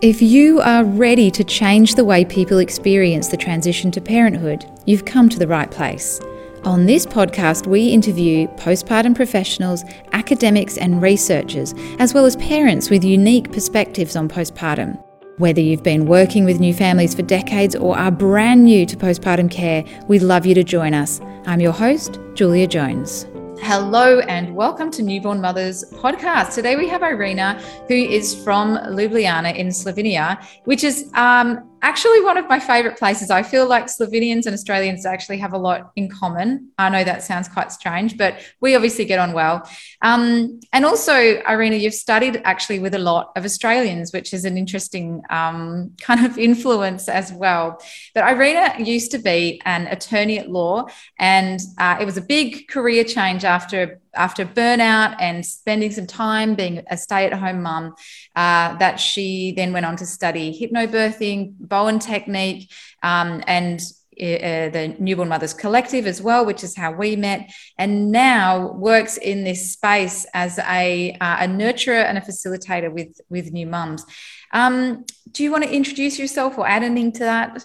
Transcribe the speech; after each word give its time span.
If 0.00 0.22
you 0.22 0.60
are 0.60 0.84
ready 0.84 1.28
to 1.32 1.42
change 1.42 1.96
the 1.96 2.04
way 2.04 2.24
people 2.24 2.58
experience 2.58 3.28
the 3.28 3.36
transition 3.36 3.90
to 3.90 4.00
parenthood, 4.00 4.64
you've 4.86 5.04
come 5.04 5.28
to 5.28 5.38
the 5.40 5.48
right 5.48 5.70
place. 5.70 6.20
On 6.62 6.86
this 6.86 7.04
podcast, 7.04 7.66
we 7.66 7.88
interview 7.88 8.46
postpartum 8.56 9.16
professionals, 9.16 9.84
academics, 10.12 10.76
and 10.76 11.02
researchers, 11.02 11.74
as 11.98 12.14
well 12.14 12.26
as 12.26 12.36
parents 12.36 12.90
with 12.90 13.02
unique 13.02 13.50
perspectives 13.50 14.14
on 14.14 14.28
postpartum. 14.28 15.02
Whether 15.38 15.60
you've 15.60 15.82
been 15.82 16.06
working 16.06 16.44
with 16.44 16.60
new 16.60 16.74
families 16.74 17.14
for 17.14 17.22
decades 17.22 17.74
or 17.74 17.98
are 17.98 18.10
brand 18.10 18.64
new 18.64 18.86
to 18.86 18.96
postpartum 18.96 19.50
care, 19.50 19.84
we'd 20.08 20.22
love 20.22 20.46
you 20.46 20.54
to 20.54 20.64
join 20.64 20.94
us. 20.94 21.20
I'm 21.46 21.60
your 21.60 21.72
host, 21.72 22.20
Julia 22.34 22.66
Jones. 22.66 23.26
Hello 23.60 24.20
and 24.20 24.54
welcome 24.54 24.90
to 24.92 25.02
Newborn 25.02 25.40
Mothers 25.40 25.84
podcast. 25.92 26.54
Today 26.54 26.76
we 26.76 26.88
have 26.88 27.02
Irina, 27.02 27.60
who 27.86 27.94
is 27.94 28.34
from 28.42 28.76
Ljubljana 28.76 29.54
in 29.54 29.68
Slovenia, 29.68 30.42
which 30.64 30.84
is 30.84 31.10
um, 31.14 31.68
actually 31.82 32.20
one 32.22 32.36
of 32.36 32.48
my 32.48 32.58
favorite 32.58 32.98
places. 32.98 33.30
I 33.30 33.42
feel 33.42 33.66
like 33.66 33.86
Slovenians 33.86 34.46
and 34.46 34.54
Australians 34.54 35.06
actually 35.06 35.38
have 35.38 35.52
a 35.52 35.58
lot 35.58 35.92
in 35.96 36.08
common. 36.08 36.70
I 36.78 36.88
know 36.88 37.04
that 37.04 37.22
sounds 37.22 37.48
quite 37.48 37.72
strange, 37.72 38.16
but 38.16 38.40
we 38.60 38.74
obviously 38.74 39.04
get 39.04 39.18
on 39.18 39.32
well. 39.32 39.68
Um, 40.02 40.60
and 40.72 40.84
also, 40.84 41.14
Irina, 41.14 41.76
you've 41.76 41.94
studied 41.94 42.40
actually 42.44 42.78
with 42.78 42.94
a 42.94 42.98
lot 42.98 43.32
of 43.36 43.44
Australians, 43.44 44.12
which 44.12 44.32
is 44.32 44.44
an 44.44 44.56
interesting 44.58 45.22
um, 45.30 45.92
kind 46.00 46.24
of 46.24 46.38
influence 46.38 47.08
as 47.08 47.32
well. 47.32 47.80
But 48.14 48.24
Irina 48.24 48.74
used 48.78 49.10
to 49.12 49.18
be 49.18 49.60
an 49.64 49.86
attorney 49.86 50.38
at 50.38 50.50
law, 50.50 50.86
and 51.18 51.60
uh, 51.78 51.98
it 52.00 52.04
was 52.04 52.16
a 52.16 52.22
big 52.22 52.68
career 52.68 53.04
change 53.04 53.44
after 53.44 54.00
after 54.18 54.44
burnout 54.44 55.16
and 55.20 55.44
spending 55.46 55.90
some 55.90 56.06
time 56.06 56.54
being 56.54 56.82
a 56.90 56.96
stay 56.96 57.24
at 57.26 57.32
home 57.32 57.62
mum, 57.62 57.94
uh, 58.36 58.76
that 58.76 59.00
she 59.00 59.52
then 59.56 59.72
went 59.72 59.86
on 59.86 59.96
to 59.96 60.06
study 60.06 60.58
hypnobirthing, 60.60 61.54
Bowen 61.58 61.98
technique, 61.98 62.70
um, 63.02 63.42
and 63.46 63.80
uh, 64.20 64.68
the 64.70 64.96
Newborn 64.98 65.28
Mothers 65.28 65.54
Collective 65.54 66.06
as 66.06 66.20
well, 66.20 66.44
which 66.44 66.64
is 66.64 66.74
how 66.76 66.90
we 66.90 67.14
met, 67.14 67.50
and 67.78 68.10
now 68.10 68.72
works 68.72 69.16
in 69.16 69.44
this 69.44 69.72
space 69.72 70.26
as 70.34 70.58
a, 70.58 71.12
uh, 71.20 71.36
a 71.40 71.46
nurturer 71.46 72.04
and 72.04 72.18
a 72.18 72.20
facilitator 72.20 72.92
with, 72.92 73.20
with 73.28 73.52
new 73.52 73.66
mums. 73.66 74.04
Um, 74.52 75.04
do 75.30 75.44
you 75.44 75.52
want 75.52 75.64
to 75.64 75.72
introduce 75.72 76.18
yourself 76.18 76.58
or 76.58 76.66
add 76.66 76.82
anything 76.82 77.12
to 77.12 77.20
that? 77.20 77.64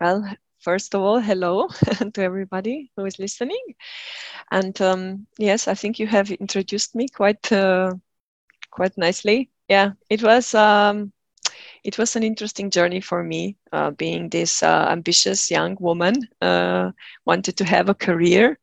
Well, 0.00 0.32
first 0.60 0.94
of 0.94 1.02
all, 1.02 1.18
hello 1.20 1.68
to 2.14 2.22
everybody 2.22 2.90
who 2.96 3.04
is 3.06 3.18
listening. 3.18 3.64
And 4.50 4.80
um, 4.80 5.26
yes, 5.38 5.68
I 5.68 5.74
think 5.74 5.98
you 5.98 6.06
have 6.06 6.30
introduced 6.30 6.94
me 6.94 7.08
quite 7.08 7.50
uh, 7.52 7.92
quite 8.70 8.96
nicely. 8.96 9.50
Yeah, 9.68 9.92
it 10.10 10.22
was 10.22 10.54
um, 10.54 11.12
it 11.84 11.98
was 11.98 12.16
an 12.16 12.22
interesting 12.22 12.70
journey 12.70 13.00
for 13.00 13.22
me, 13.22 13.56
uh, 13.72 13.90
being 13.90 14.28
this 14.30 14.62
uh, 14.62 14.86
ambitious 14.90 15.50
young 15.50 15.76
woman, 15.80 16.14
uh, 16.40 16.90
wanted 17.24 17.56
to 17.58 17.64
have 17.64 17.88
a 17.88 17.94
career, 17.94 18.58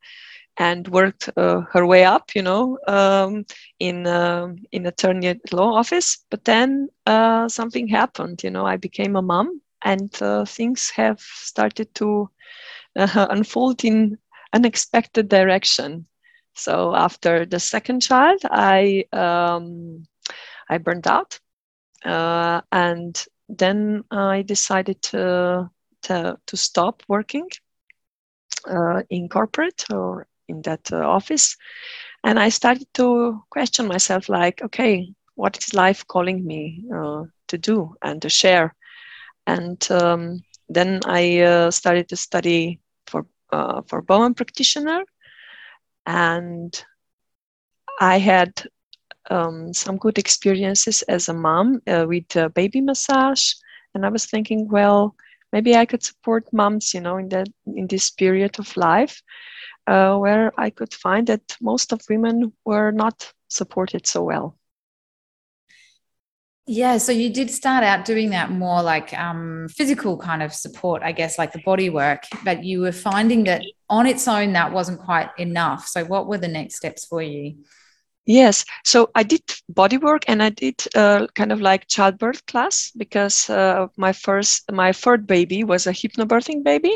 and 0.58 0.88
worked 0.88 1.30
uh, 1.38 1.62
her 1.72 1.86
way 1.86 2.04
up, 2.06 2.36
you 2.36 2.42
know, 2.42 2.78
um, 2.88 3.46
in 3.80 4.06
um, 4.08 4.58
in 4.72 4.86
attorney 4.86 5.40
law 5.52 5.76
office. 5.76 6.26
But 6.30 6.46
then 6.46 6.90
uh, 7.06 7.48
something 7.50 7.88
happened. 7.88 8.44
You 8.44 8.52
know, 8.52 8.66
I 8.66 8.78
became 8.78 9.16
a 9.16 9.22
mom 9.22 9.62
and 9.84 10.10
uh, 10.22 10.46
things 10.46 10.90
have 10.92 11.20
started 11.20 11.94
to 11.96 12.30
uh, 12.96 13.28
unfold 13.32 13.84
in 13.84 14.18
unexpected 14.54 15.30
direction. 15.30 16.06
So 16.54 16.96
after 16.96 17.46
the 17.46 17.60
second 17.60 18.02
child, 18.02 18.40
I 18.46 19.06
um, 19.14 20.06
I 20.70 20.78
burned 20.78 21.08
out, 21.08 21.40
uh, 22.06 22.62
and 22.72 23.26
then 23.50 24.04
I 24.12 24.44
decided 24.44 25.02
to 25.14 25.70
to, 26.04 26.38
to 26.48 26.58
stop 26.58 27.04
working 27.08 27.50
uh, 28.70 29.02
in 29.10 29.30
corporate 29.30 29.86
or 29.92 30.28
in 30.48 30.62
that 30.64 30.92
uh, 30.92 30.98
office, 30.98 31.56
and 32.24 32.40
I 32.40 32.50
started 32.50 32.88
to 32.96 33.42
question 33.50 33.88
myself, 33.88 34.30
like, 34.30 34.62
okay, 34.64 35.14
what 35.36 35.58
is 35.58 35.74
life 35.74 36.06
calling 36.08 36.46
me 36.46 36.84
uh, 36.94 37.24
to 37.48 37.58
do 37.58 37.96
and 38.02 38.22
to 38.22 38.30
share? 38.30 38.74
And 39.48 39.86
um, 39.92 40.42
then 40.70 41.00
I 41.06 41.40
uh, 41.42 41.72
started 41.72 42.10
to 42.10 42.18
study 42.18 42.80
for 43.08 43.26
uh, 43.52 43.82
for 43.88 44.02
Bowen 44.02 44.36
practitioner, 44.36 45.04
and 46.06 46.86
I 48.00 48.20
had 48.20 48.52
um, 49.30 49.74
some 49.74 49.98
good 49.98 50.18
experiences 50.18 51.02
as 51.04 51.30
a 51.30 51.34
mom 51.34 51.82
uh, 51.88 52.06
with 52.08 52.54
baby 52.54 52.82
massage, 52.82 53.54
and 53.96 54.06
I 54.06 54.10
was 54.10 54.26
thinking, 54.26 54.68
well, 54.70 55.16
maybe 55.54 55.76
I 55.76 55.86
could 55.86 56.04
support 56.04 56.52
moms, 56.54 56.94
you 56.94 57.02
know, 57.02 57.18
in 57.18 57.30
that 57.30 57.48
in 57.66 57.88
this 57.88 58.12
period 58.12 58.60
of 58.60 58.76
life, 58.78 59.24
uh, 59.88 60.18
where 60.18 60.52
I 60.60 60.70
could 60.70 60.94
find 60.94 61.28
that 61.28 61.58
most 61.62 61.94
of 61.94 62.02
women 62.10 62.54
were 62.66 62.92
not 62.92 63.34
supported 63.50 64.08
so 64.08 64.24
well. 64.24 64.57
Yeah, 66.70 66.98
so 66.98 67.14
you 67.14 67.30
did 67.30 67.50
start 67.50 67.86
out 67.86 68.04
doing 68.04 68.32
that 68.32 68.52
more 68.52 68.84
like 68.84 69.18
um, 69.18 69.68
physical 69.70 70.18
kind 70.18 70.44
of 70.44 70.54
support, 70.54 71.02
I 71.02 71.14
guess, 71.14 71.38
like 71.38 71.54
the 71.54 71.62
body 71.64 71.90
work, 71.90 72.24
but 72.44 72.66
you 72.66 72.82
were 72.82 72.92
finding 72.92 73.46
that 73.46 73.64
on 73.90 74.06
its 74.06 74.28
own 74.28 74.52
that 74.52 74.74
wasn't 74.74 75.00
quite 75.00 75.30
enough. 75.38 75.88
So, 75.88 76.04
what 76.04 76.28
were 76.28 76.38
the 76.38 76.50
next 76.50 76.76
steps 76.76 77.06
for 77.06 77.22
you? 77.22 77.56
Yes, 78.26 78.66
so 78.84 79.10
I 79.16 79.24
did 79.24 79.44
body 79.70 79.98
work 79.98 80.24
and 80.28 80.44
I 80.44 80.50
did 80.50 80.84
uh, 80.94 81.28
kind 81.36 81.54
of 81.54 81.62
like 81.62 81.88
childbirth 81.88 82.46
class 82.48 82.92
because 82.98 83.50
uh, 83.50 83.88
my 83.96 84.12
first, 84.12 84.70
my 84.70 84.92
third 84.92 85.26
baby 85.26 85.64
was 85.64 85.88
a 85.88 85.94
hypnobirthing 85.94 86.66
baby, 86.66 86.94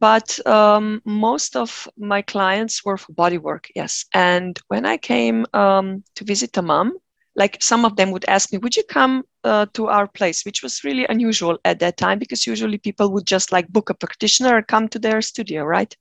but 0.00 0.44
um, 0.48 1.00
most 1.04 1.54
of 1.54 1.86
my 1.96 2.22
clients 2.22 2.84
were 2.84 2.96
for 2.98 3.12
body 3.12 3.38
work. 3.38 3.68
Yes, 3.76 4.06
and 4.12 4.58
when 4.66 4.84
I 4.84 4.96
came 4.96 5.46
um, 5.54 6.02
to 6.16 6.24
visit 6.24 6.56
a 6.56 6.62
mom 6.62 6.98
like 7.36 7.62
some 7.62 7.84
of 7.84 7.96
them 7.96 8.10
would 8.10 8.24
ask 8.28 8.52
me 8.52 8.58
would 8.58 8.76
you 8.76 8.84
come 8.84 9.24
uh, 9.44 9.66
to 9.74 9.86
our 9.88 10.08
place? 10.08 10.44
Which 10.44 10.62
was 10.62 10.84
really 10.84 11.06
unusual 11.08 11.58
at 11.64 11.78
that 11.80 11.96
time 11.96 12.18
because 12.18 12.46
usually 12.46 12.78
people 12.78 13.12
would 13.12 13.26
just 13.26 13.52
like 13.52 13.68
book 13.68 13.90
a 13.90 13.94
practitioner 13.94 14.56
and 14.56 14.66
come 14.66 14.88
to 14.88 14.98
their 14.98 15.22
studio 15.22 15.64
right? 15.64 15.96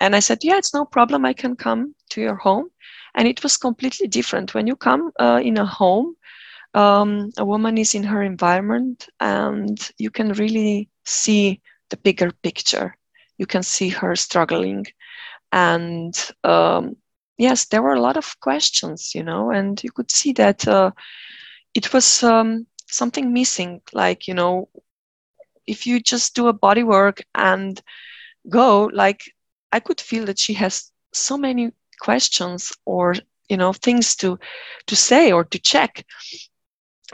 And 0.00 0.16
i 0.16 0.20
said 0.20 0.38
yeah 0.42 0.58
it's 0.58 0.74
no 0.74 0.84
problem. 0.84 1.24
I 1.24 1.32
can 1.32 1.56
come 1.56 1.94
to 2.10 2.20
your 2.20 2.36
home. 2.36 2.70
And 3.16 3.28
it 3.28 3.42
was 3.44 3.56
completely 3.56 4.08
different. 4.08 4.54
When 4.54 4.66
you 4.66 4.74
come 4.76 5.12
uh, 5.20 5.40
in 5.42 5.56
a 5.56 5.64
home 5.64 6.16
um, 6.74 7.30
a 7.38 7.44
woman 7.44 7.78
is 7.78 7.94
in 7.94 8.02
her 8.02 8.22
environment 8.22 9.08
and 9.20 9.78
you 9.98 10.10
can 10.10 10.32
really 10.32 10.88
see 11.04 11.60
the 11.90 11.96
bigger 11.96 12.30
picture. 12.42 12.96
You 13.38 13.46
can 13.46 13.62
see 13.62 13.88
her 13.90 14.16
struggling 14.16 14.86
and 15.52 16.14
um, 16.42 16.96
yes, 17.38 17.66
there 17.66 17.82
were 17.82 17.94
a 17.94 18.00
lot 18.00 18.16
of 18.16 18.38
questions, 18.40 19.12
you 19.14 19.22
know, 19.22 19.50
and 19.50 19.82
you 19.82 19.90
could 19.90 20.10
see 20.10 20.32
that 20.34 20.66
uh, 20.66 20.90
it 21.74 21.92
was 21.92 22.22
um, 22.22 22.66
something 22.88 23.32
missing. 23.32 23.80
Like, 23.92 24.28
you 24.28 24.34
know, 24.34 24.68
if 25.66 25.86
you 25.86 26.00
just 26.00 26.34
do 26.34 26.48
a 26.48 26.52
body 26.52 26.82
work 26.82 27.22
and 27.34 27.80
go, 28.48 28.90
like, 28.92 29.22
I 29.72 29.80
could 29.80 30.00
feel 30.00 30.26
that 30.26 30.38
she 30.38 30.54
has 30.54 30.90
so 31.12 31.36
many 31.36 31.72
questions 32.00 32.72
or 32.84 33.14
you 33.48 33.56
know 33.56 33.72
things 33.72 34.16
to 34.16 34.38
to 34.86 34.96
say 34.96 35.32
or 35.32 35.44
to 35.44 35.58
check 35.58 36.04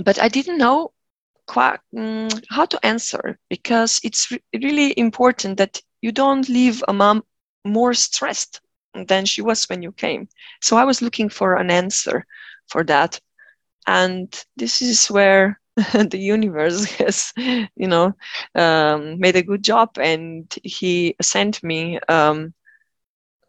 but 0.04 0.18
i 0.20 0.28
didn't 0.28 0.58
know 0.58 0.92
quite 1.46 1.78
um, 1.96 2.28
how 2.50 2.64
to 2.64 2.78
answer 2.84 3.38
because 3.48 4.00
it's 4.04 4.30
re- 4.30 4.42
really 4.62 4.94
important 4.98 5.56
that 5.58 5.80
you 6.00 6.12
don't 6.12 6.48
leave 6.48 6.82
a 6.88 6.92
mom 6.92 7.22
more 7.64 7.92
stressed 7.94 8.60
than 8.94 9.24
she 9.24 9.42
was 9.42 9.64
when 9.64 9.82
you 9.82 9.92
came. 9.92 10.28
So 10.60 10.76
I 10.76 10.84
was 10.84 11.02
looking 11.02 11.28
for 11.28 11.56
an 11.56 11.70
answer 11.70 12.26
for 12.68 12.84
that. 12.84 13.20
And 13.86 14.28
this 14.56 14.82
is 14.82 15.06
where 15.08 15.60
the 15.76 16.18
universe 16.18 16.84
has, 16.98 17.32
you 17.36 17.88
know, 17.88 18.14
um, 18.54 19.18
made 19.18 19.36
a 19.36 19.42
good 19.42 19.62
job. 19.62 19.98
And 19.98 20.52
he 20.62 21.16
sent 21.20 21.62
me 21.62 21.98
um, 22.08 22.54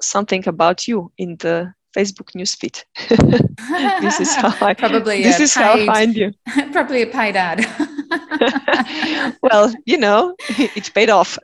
something 0.02 0.48
about 0.48 0.88
you 0.88 1.12
in 1.18 1.38
the 1.38 1.74
Facebook 1.96 2.32
newsfeed. 2.34 2.84
this 4.02 4.20
is 4.20 4.34
how 4.36 4.54
I 4.66 4.74
probably 4.74 5.24
this 5.24 5.40
is 5.40 5.54
paid, 5.54 5.62
how 5.62 5.74
I 5.74 5.86
find 5.86 6.16
you. 6.16 6.34
Probably 6.72 7.02
a 7.02 7.08
paid 7.08 7.36
ad. 7.36 7.66
well, 9.42 9.74
you 9.86 9.98
know, 9.98 10.36
it's 10.76 10.90
paid 10.90 11.10
off. 11.10 11.38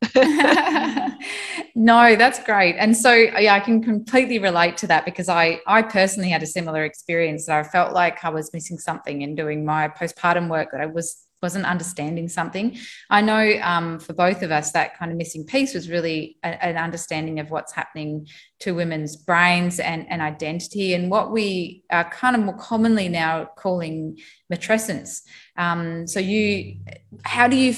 no, 1.75 2.15
that's 2.15 2.43
great. 2.43 2.75
And 2.77 2.95
so 2.95 3.13
yeah, 3.13 3.53
I 3.53 3.59
can 3.59 3.83
completely 3.83 4.39
relate 4.39 4.77
to 4.77 4.87
that 4.87 5.05
because 5.05 5.29
I 5.29 5.59
I 5.67 5.81
personally 5.81 6.29
had 6.29 6.43
a 6.43 6.47
similar 6.47 6.83
experience 6.83 7.45
that 7.45 7.57
I 7.57 7.63
felt 7.63 7.93
like 7.93 8.23
I 8.23 8.29
was 8.29 8.51
missing 8.53 8.77
something 8.77 9.21
in 9.21 9.35
doing 9.35 9.65
my 9.65 9.87
postpartum 9.87 10.49
work 10.49 10.71
that 10.71 10.81
I 10.81 10.85
was 10.87 11.26
wasn't 11.42 11.66
understanding 11.66 12.28
something. 12.28 12.78
I 13.10 13.22
know 13.22 13.60
um, 13.62 14.00
for 14.00 14.13
both 14.13 14.42
of 14.42 14.51
us, 14.51 14.72
that 14.72 14.98
kind 14.98 15.12
of 15.12 15.18
missing 15.18 15.45
piece 15.45 15.74
was 15.74 15.89
really 15.89 16.38
a, 16.44 16.48
an 16.63 16.78
understanding 16.78 17.39
of 17.39 17.51
what's 17.51 17.74
happening 17.74 18.28
to 18.62 18.74
women's 18.74 19.16
brains 19.16 19.80
and, 19.80 20.06
and 20.10 20.22
identity, 20.22 20.94
and 20.94 21.12
what 21.12 21.31
we 21.31 21.84
are 21.92 22.10
kind 22.10 22.36
of 22.36 22.42
more 22.42 22.57
commonly 22.57 23.07
now 23.07 23.45
calling 23.57 24.18
matrescence. 24.51 25.22
Um, 25.57 26.07
so, 26.07 26.19
you, 26.19 26.78
how 27.24 27.48
do 27.48 27.56
you 27.56 27.74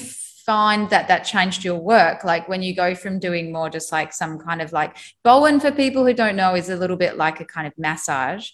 find 0.50 0.90
that 0.90 1.06
that 1.06 1.20
changed 1.20 1.62
your 1.62 1.78
work? 1.78 2.24
Like 2.24 2.48
when 2.48 2.60
you 2.60 2.74
go 2.74 2.92
from 3.02 3.20
doing 3.20 3.52
more 3.52 3.70
just 3.70 3.92
like 3.92 4.12
some 4.12 4.36
kind 4.46 4.60
of 4.60 4.72
like 4.72 4.96
Bowen, 5.22 5.60
for 5.60 5.70
people 5.70 6.04
who 6.04 6.12
don't 6.12 6.34
know, 6.34 6.56
is 6.56 6.68
a 6.70 6.76
little 6.82 6.96
bit 6.96 7.16
like 7.16 7.38
a 7.40 7.44
kind 7.44 7.68
of 7.68 7.72
massage. 7.78 8.48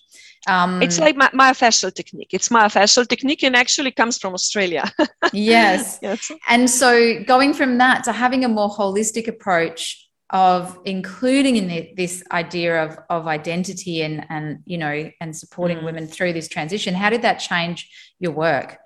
Um, 0.46 0.82
it's 0.82 0.98
like 0.98 1.16
my, 1.16 1.30
myofascial 1.30 1.94
technique. 1.94 2.32
It's 2.34 2.50
myofascial 2.50 3.08
technique 3.08 3.42
and 3.44 3.56
actually 3.56 3.92
comes 3.92 4.18
from 4.18 4.34
Australia. 4.34 4.84
yes. 5.32 5.98
yes. 6.02 6.30
And 6.48 6.68
so 6.68 6.90
going 7.24 7.54
from 7.54 7.78
that 7.78 8.04
to 8.04 8.12
having 8.12 8.44
a 8.44 8.48
more 8.58 8.68
holistic 8.68 9.26
approach 9.26 10.06
of 10.28 10.78
including 10.84 11.56
in 11.56 11.66
the, 11.68 11.94
this 11.96 12.22
idea 12.30 12.84
of, 12.84 12.98
of 13.08 13.26
identity 13.26 14.02
and, 14.02 14.26
and, 14.28 14.58
you 14.66 14.76
know, 14.76 15.10
and 15.22 15.34
supporting 15.34 15.78
mm. 15.78 15.84
women 15.84 16.06
through 16.06 16.34
this 16.34 16.48
transition, 16.48 16.92
how 16.92 17.08
did 17.08 17.22
that 17.22 17.36
change 17.36 17.88
your 18.18 18.32
work? 18.32 18.76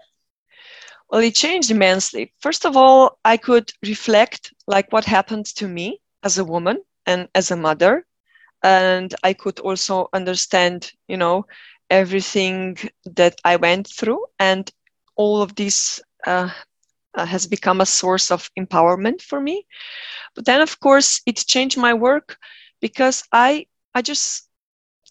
Well, 1.10 1.22
it 1.22 1.34
changed 1.34 1.70
immensely. 1.70 2.32
First 2.40 2.64
of 2.64 2.76
all, 2.76 3.18
I 3.24 3.36
could 3.36 3.72
reflect 3.82 4.52
like 4.66 4.92
what 4.92 5.04
happened 5.04 5.46
to 5.56 5.68
me 5.68 6.00
as 6.22 6.38
a 6.38 6.44
woman 6.44 6.82
and 7.06 7.28
as 7.34 7.50
a 7.50 7.56
mother. 7.56 8.06
And 8.62 9.14
I 9.22 9.34
could 9.34 9.60
also 9.60 10.08
understand, 10.12 10.92
you 11.08 11.16
know, 11.16 11.46
everything 11.90 12.78
that 13.04 13.40
I 13.44 13.56
went 13.56 13.88
through. 13.88 14.24
And 14.38 14.70
all 15.16 15.42
of 15.42 15.54
this 15.56 16.00
uh, 16.26 16.50
uh, 17.14 17.26
has 17.26 17.46
become 17.46 17.80
a 17.80 17.86
source 17.86 18.30
of 18.30 18.50
empowerment 18.58 19.22
for 19.22 19.40
me. 19.40 19.66
But 20.34 20.46
then, 20.46 20.60
of 20.62 20.80
course, 20.80 21.22
it 21.26 21.36
changed 21.36 21.76
my 21.78 21.94
work 21.94 22.38
because 22.80 23.24
I, 23.32 23.66
I 23.94 24.02
just 24.02 24.48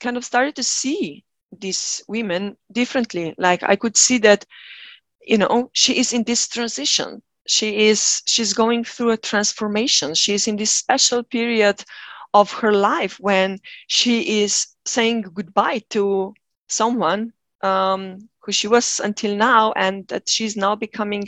kind 0.02 0.18
of 0.18 0.26
started 0.26 0.56
to 0.56 0.64
see 0.64 1.24
these 1.52 2.04
women 2.08 2.58
differently. 2.72 3.36
Like 3.38 3.64
I 3.64 3.76
could 3.76 3.98
see 3.98 4.18
that 4.20 4.46
you 5.26 5.38
know 5.38 5.70
she 5.74 6.00
is 6.00 6.14
in 6.14 6.24
this 6.24 6.48
transition. 6.48 7.22
She 7.48 7.88
is 7.88 8.22
she's 8.26 8.54
going 8.54 8.84
through 8.84 9.12
a 9.12 9.18
transformation. 9.18 10.14
She 10.16 10.34
is 10.34 10.48
in 10.48 10.58
this 10.58 10.72
special 10.72 11.24
period 11.24 11.84
of 12.34 12.52
her 12.54 12.72
life 12.74 13.18
when 13.20 13.60
she 13.88 14.42
is 14.44 14.68
saying 14.86 15.24
goodbye 15.34 15.82
to 15.90 16.34
someone 16.68 17.34
um, 17.62 18.30
who 18.42 18.52
she 18.52 18.68
was 18.68 19.00
until 19.00 19.36
now 19.36 19.72
and 19.76 20.08
that 20.08 20.30
she's 20.30 20.56
now 20.56 20.76
becoming 20.76 21.24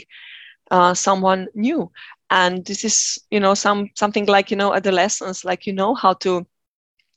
uh, 0.70 0.94
someone 0.94 1.48
new. 1.54 1.90
And 2.30 2.64
this 2.64 2.84
is 2.84 3.18
you 3.30 3.40
know 3.40 3.54
some 3.54 3.90
something 3.94 4.26
like 4.26 4.50
you 4.50 4.56
know 4.56 4.74
adolescence 4.74 5.44
like 5.44 5.66
you 5.66 5.72
know 5.72 5.94
how 5.94 6.14
to 6.24 6.46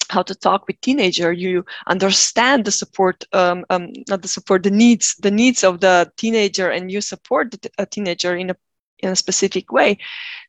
how 0.09 0.21
to 0.23 0.35
talk 0.35 0.67
with 0.67 0.79
teenager 0.81 1.31
you 1.31 1.65
understand 1.87 2.65
the 2.65 2.71
support 2.71 3.23
um, 3.33 3.65
um, 3.69 3.91
not 4.09 4.21
the 4.21 4.27
support 4.27 4.63
the 4.63 4.71
needs 4.71 5.15
the 5.21 5.31
needs 5.31 5.63
of 5.63 5.79
the 5.79 6.11
teenager 6.17 6.69
and 6.69 6.91
you 6.91 7.01
support 7.01 7.51
the, 7.51 7.69
a 7.77 7.85
teenager 7.85 8.35
in 8.35 8.49
a 8.49 8.55
in 8.99 9.11
a 9.11 9.15
specific 9.15 9.71
way. 9.71 9.97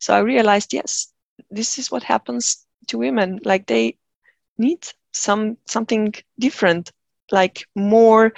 So 0.01 0.15
i 0.15 0.19
realized 0.21 0.73
yes 0.73 1.13
this 1.51 1.79
is 1.79 1.91
what 1.91 2.03
happens 2.03 2.67
to 2.89 2.99
women. 2.99 3.41
Like 3.45 3.67
they 3.67 3.99
need 4.59 4.87
some 5.13 5.57
something 5.67 6.15
different 6.39 6.93
like 7.31 7.67
more 7.75 8.33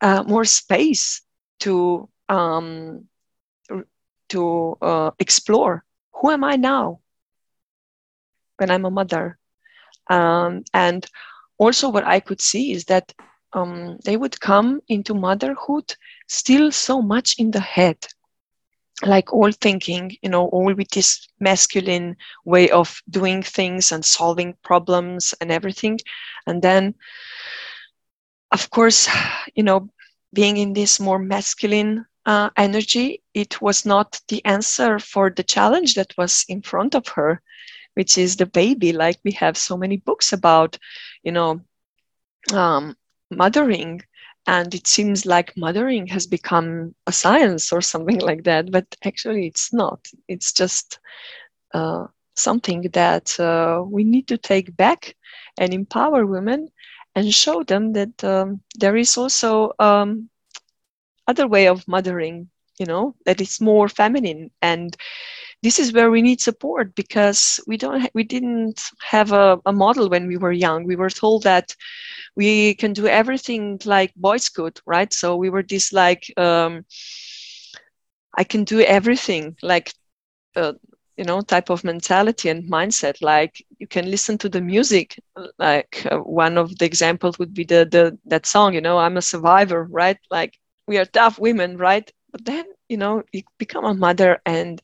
uh, 0.00 0.22
more 0.24 0.44
space 0.44 1.22
to 1.60 2.08
um, 2.28 3.04
to 4.28 4.78
uh, 4.80 5.10
explore. 5.18 5.84
Who 6.14 6.30
am 6.30 6.44
i 6.44 6.56
now? 6.56 7.00
When 8.58 8.70
i'm 8.70 8.84
a 8.84 8.90
mother 8.90 9.38
um, 10.10 10.64
and 10.74 11.06
also, 11.58 11.88
what 11.88 12.04
I 12.04 12.20
could 12.20 12.40
see 12.40 12.72
is 12.72 12.84
that 12.86 13.14
um, 13.52 13.98
they 14.04 14.16
would 14.16 14.40
come 14.40 14.80
into 14.88 15.14
motherhood 15.14 15.94
still 16.26 16.72
so 16.72 17.00
much 17.00 17.38
in 17.38 17.50
the 17.52 17.60
head, 17.60 17.96
like 19.04 19.32
all 19.32 19.52
thinking, 19.52 20.16
you 20.22 20.28
know, 20.28 20.46
all 20.48 20.74
with 20.74 20.90
this 20.90 21.28
masculine 21.38 22.16
way 22.44 22.70
of 22.70 23.00
doing 23.08 23.42
things 23.42 23.92
and 23.92 24.04
solving 24.04 24.54
problems 24.64 25.32
and 25.40 25.52
everything. 25.52 25.98
And 26.46 26.60
then, 26.60 26.94
of 28.50 28.68
course, 28.70 29.08
you 29.54 29.62
know, 29.62 29.90
being 30.32 30.56
in 30.56 30.72
this 30.72 30.98
more 30.98 31.18
masculine 31.18 32.04
uh, 32.26 32.50
energy, 32.56 33.22
it 33.34 33.60
was 33.60 33.86
not 33.86 34.20
the 34.28 34.44
answer 34.44 34.98
for 34.98 35.30
the 35.30 35.44
challenge 35.44 35.94
that 35.94 36.16
was 36.16 36.44
in 36.48 36.62
front 36.62 36.94
of 36.94 37.06
her 37.08 37.42
which 38.00 38.18
is 38.18 38.36
the 38.36 38.46
baby. 38.46 38.92
Like 38.92 39.18
we 39.24 39.32
have 39.32 39.56
so 39.56 39.76
many 39.76 39.98
books 39.98 40.32
about 40.32 40.78
you 41.22 41.32
know 41.32 41.60
um, 42.52 42.96
mothering 43.30 44.02
and 44.46 44.74
it 44.74 44.86
seems 44.86 45.26
like 45.26 45.56
mothering 45.56 46.08
has 46.08 46.26
become 46.26 46.94
a 47.06 47.12
science 47.12 47.72
or 47.72 47.80
something 47.82 48.20
like 48.28 48.44
that 48.44 48.70
but 48.72 48.86
actually 49.04 49.46
it's 49.46 49.72
not. 49.72 50.08
It's 50.28 50.52
just 50.52 50.98
uh, 51.74 52.06
something 52.34 52.82
that 52.92 53.38
uh, 53.40 53.82
we 53.86 54.04
need 54.04 54.28
to 54.28 54.38
take 54.38 54.76
back 54.76 55.14
and 55.58 55.72
empower 55.74 56.26
women 56.26 56.68
and 57.14 57.32
show 57.34 57.62
them 57.64 57.92
that 57.94 58.24
um, 58.24 58.60
there 58.78 58.96
is 58.96 59.16
also 59.16 59.72
um, 59.78 60.28
other 61.26 61.46
way 61.48 61.66
of 61.68 61.86
mothering 61.88 62.48
you 62.78 62.86
know 62.86 63.14
that 63.26 63.40
it's 63.40 63.60
more 63.60 63.88
feminine 63.88 64.50
and 64.62 64.96
this 65.62 65.78
is 65.78 65.92
where 65.92 66.10
we 66.10 66.22
need 66.22 66.40
support 66.40 66.94
because 66.94 67.60
we 67.66 67.76
don't 67.76 68.00
ha- 68.02 68.08
we 68.14 68.24
didn't 68.24 68.80
have 69.10 69.32
a, 69.32 69.58
a 69.66 69.72
model 69.72 70.08
when 70.08 70.26
we 70.26 70.36
were 70.36 70.52
young. 70.52 70.84
We 70.84 70.96
were 70.96 71.10
told 71.10 71.42
that 71.44 71.74
we 72.36 72.74
can 72.74 72.92
do 72.92 73.06
everything 73.06 73.80
like 73.84 74.14
boys 74.16 74.48
could 74.48 74.80
right? 74.86 75.12
So 75.12 75.36
we 75.36 75.50
were 75.50 75.62
this 75.62 75.92
like 75.92 76.32
um, 76.36 76.84
i 78.36 78.44
can 78.44 78.64
do 78.64 78.80
everything 78.80 79.56
like 79.62 79.92
uh, 80.56 80.72
you 81.16 81.24
know 81.24 81.40
type 81.40 81.70
of 81.70 81.84
mentality 81.84 82.48
and 82.48 82.70
mindset. 82.70 83.20
Like 83.22 83.64
you 83.78 83.86
can 83.86 84.10
listen 84.10 84.38
to 84.38 84.48
the 84.48 84.60
music. 84.60 85.18
Like 85.58 86.06
uh, 86.10 86.18
one 86.18 86.56
of 86.58 86.78
the 86.78 86.84
examples 86.84 87.38
would 87.38 87.54
be 87.54 87.64
the, 87.64 87.86
the 87.90 88.18
that 88.26 88.46
song 88.46 88.74
you 88.74 88.80
know 88.80 88.98
i'm 88.98 89.16
a 89.16 89.22
survivor 89.22 89.86
right? 89.90 90.18
Like 90.30 90.58
we 90.86 90.98
are 90.98 91.04
tough 91.04 91.38
women 91.38 91.76
right? 91.76 92.10
But 92.32 92.44
then 92.44 92.64
you 92.88 92.96
know 92.96 93.22
you 93.32 93.42
become 93.58 93.84
a 93.84 93.94
mother 93.94 94.40
and 94.46 94.80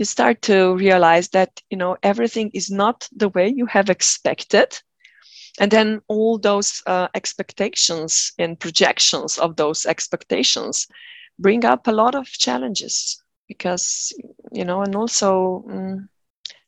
you 0.00 0.06
start 0.06 0.40
to 0.40 0.74
realize 0.76 1.28
that 1.28 1.60
you 1.68 1.76
know 1.76 1.94
everything 2.02 2.50
is 2.54 2.70
not 2.70 3.06
the 3.14 3.28
way 3.28 3.46
you 3.48 3.66
have 3.66 3.90
expected. 3.90 4.80
And 5.60 5.70
then 5.70 6.00
all 6.08 6.38
those 6.38 6.82
uh, 6.86 7.08
expectations 7.14 8.32
and 8.38 8.58
projections 8.58 9.36
of 9.36 9.56
those 9.56 9.84
expectations 9.84 10.86
bring 11.38 11.66
up 11.66 11.86
a 11.86 11.92
lot 11.92 12.14
of 12.14 12.26
challenges 12.28 13.22
because 13.46 14.10
you 14.50 14.64
know 14.64 14.80
and 14.80 14.96
also 14.96 15.64
um, 15.68 16.08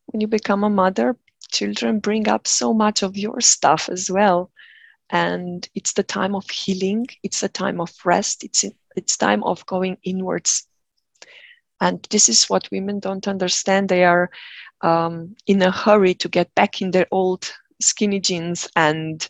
when 0.07 0.21
you 0.21 0.27
become 0.27 0.63
a 0.63 0.71
mother 0.71 1.17
children 1.51 2.01
bring 2.01 2.29
up 2.29 2.47
so 2.47 2.75
much 2.75 3.03
of 3.03 3.17
your 3.17 3.41
stuff 3.41 3.89
as 3.89 4.11
well. 4.11 4.51
And 5.09 5.67
it's 5.75 5.95
the 5.95 6.03
time 6.03 6.35
of 6.35 6.51
healing 6.51 7.07
it's 7.23 7.43
a 7.43 7.49
time 7.49 7.81
of 7.81 7.91
rest 8.05 8.45
it's 8.45 8.65
it's 8.95 9.17
time 9.17 9.43
of 9.45 9.65
going 9.65 9.97
inwards 10.05 10.69
and 11.83 12.07
this 12.11 12.29
is 12.29 12.45
what 12.45 12.69
women 12.71 13.01
don't 13.01 13.27
understand. 13.27 13.89
They 13.89 14.05
are 14.05 14.31
um, 14.83 15.35
in 15.49 15.61
a 15.63 15.73
hurry 15.73 16.15
to 16.15 16.29
get 16.29 16.55
back 16.55 16.81
in 16.81 16.93
their 16.93 17.09
old 17.11 17.53
skinny 17.81 18.21
jeans 18.21 18.69
and, 18.77 19.29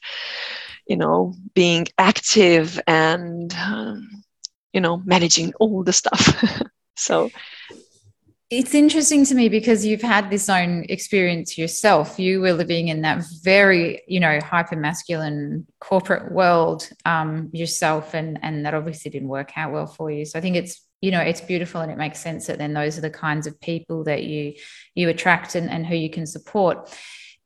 you 0.87 0.97
know, 0.97 1.35
being 1.54 1.87
active 1.97 2.78
and, 2.87 3.54
um, 3.54 4.23
you 4.75 4.82
know, 4.82 4.99
managing 5.06 5.54
all 5.61 5.82
the 5.82 5.94
stuff. 5.94 6.62
so 6.97 7.30
it's 8.50 8.75
interesting 8.75 9.25
to 9.25 9.35
me 9.35 9.49
because 9.49 9.87
you've 9.87 10.02
had 10.02 10.28
this 10.28 10.50
own 10.50 10.85
experience 10.90 11.56
yourself. 11.56 12.18
You 12.18 12.42
were 12.42 12.52
living 12.52 12.88
in 12.88 13.00
that 13.00 13.25
very, 13.42 14.02
you 14.06 14.21
know, 14.21 14.40
hyper 14.40 14.76
masculine 14.76 15.66
corporate 15.80 16.30
world 16.30 16.90
um, 17.06 17.49
yourself, 17.54 18.12
and 18.12 18.38
and 18.42 18.66
that 18.66 18.75
obviously 18.75 19.11
didn't 19.11 19.28
work 19.28 19.56
out 19.56 19.73
well 19.73 19.87
for 19.87 20.11
you. 20.11 20.26
So 20.26 20.38
I 20.38 20.42
think 20.42 20.56
it's 20.56 20.82
you 21.02 21.11
know 21.11 21.21
it's 21.21 21.42
beautiful 21.42 21.82
and 21.82 21.92
it 21.92 21.99
makes 21.99 22.21
sense 22.21 22.47
that 22.47 22.59
then 22.59 22.73
those 22.73 22.97
are 22.97 23.02
the 23.02 23.11
kinds 23.11 23.47
of 23.47 23.61
people 23.61 24.04
that 24.04 24.25
you 24.25 24.54
you 24.94 25.11
attract 25.11 25.54
and, 25.54 25.68
and 25.68 25.87
who 25.87 25.94
you 25.94 26.09
can 26.09 26.26
support. 26.26 26.90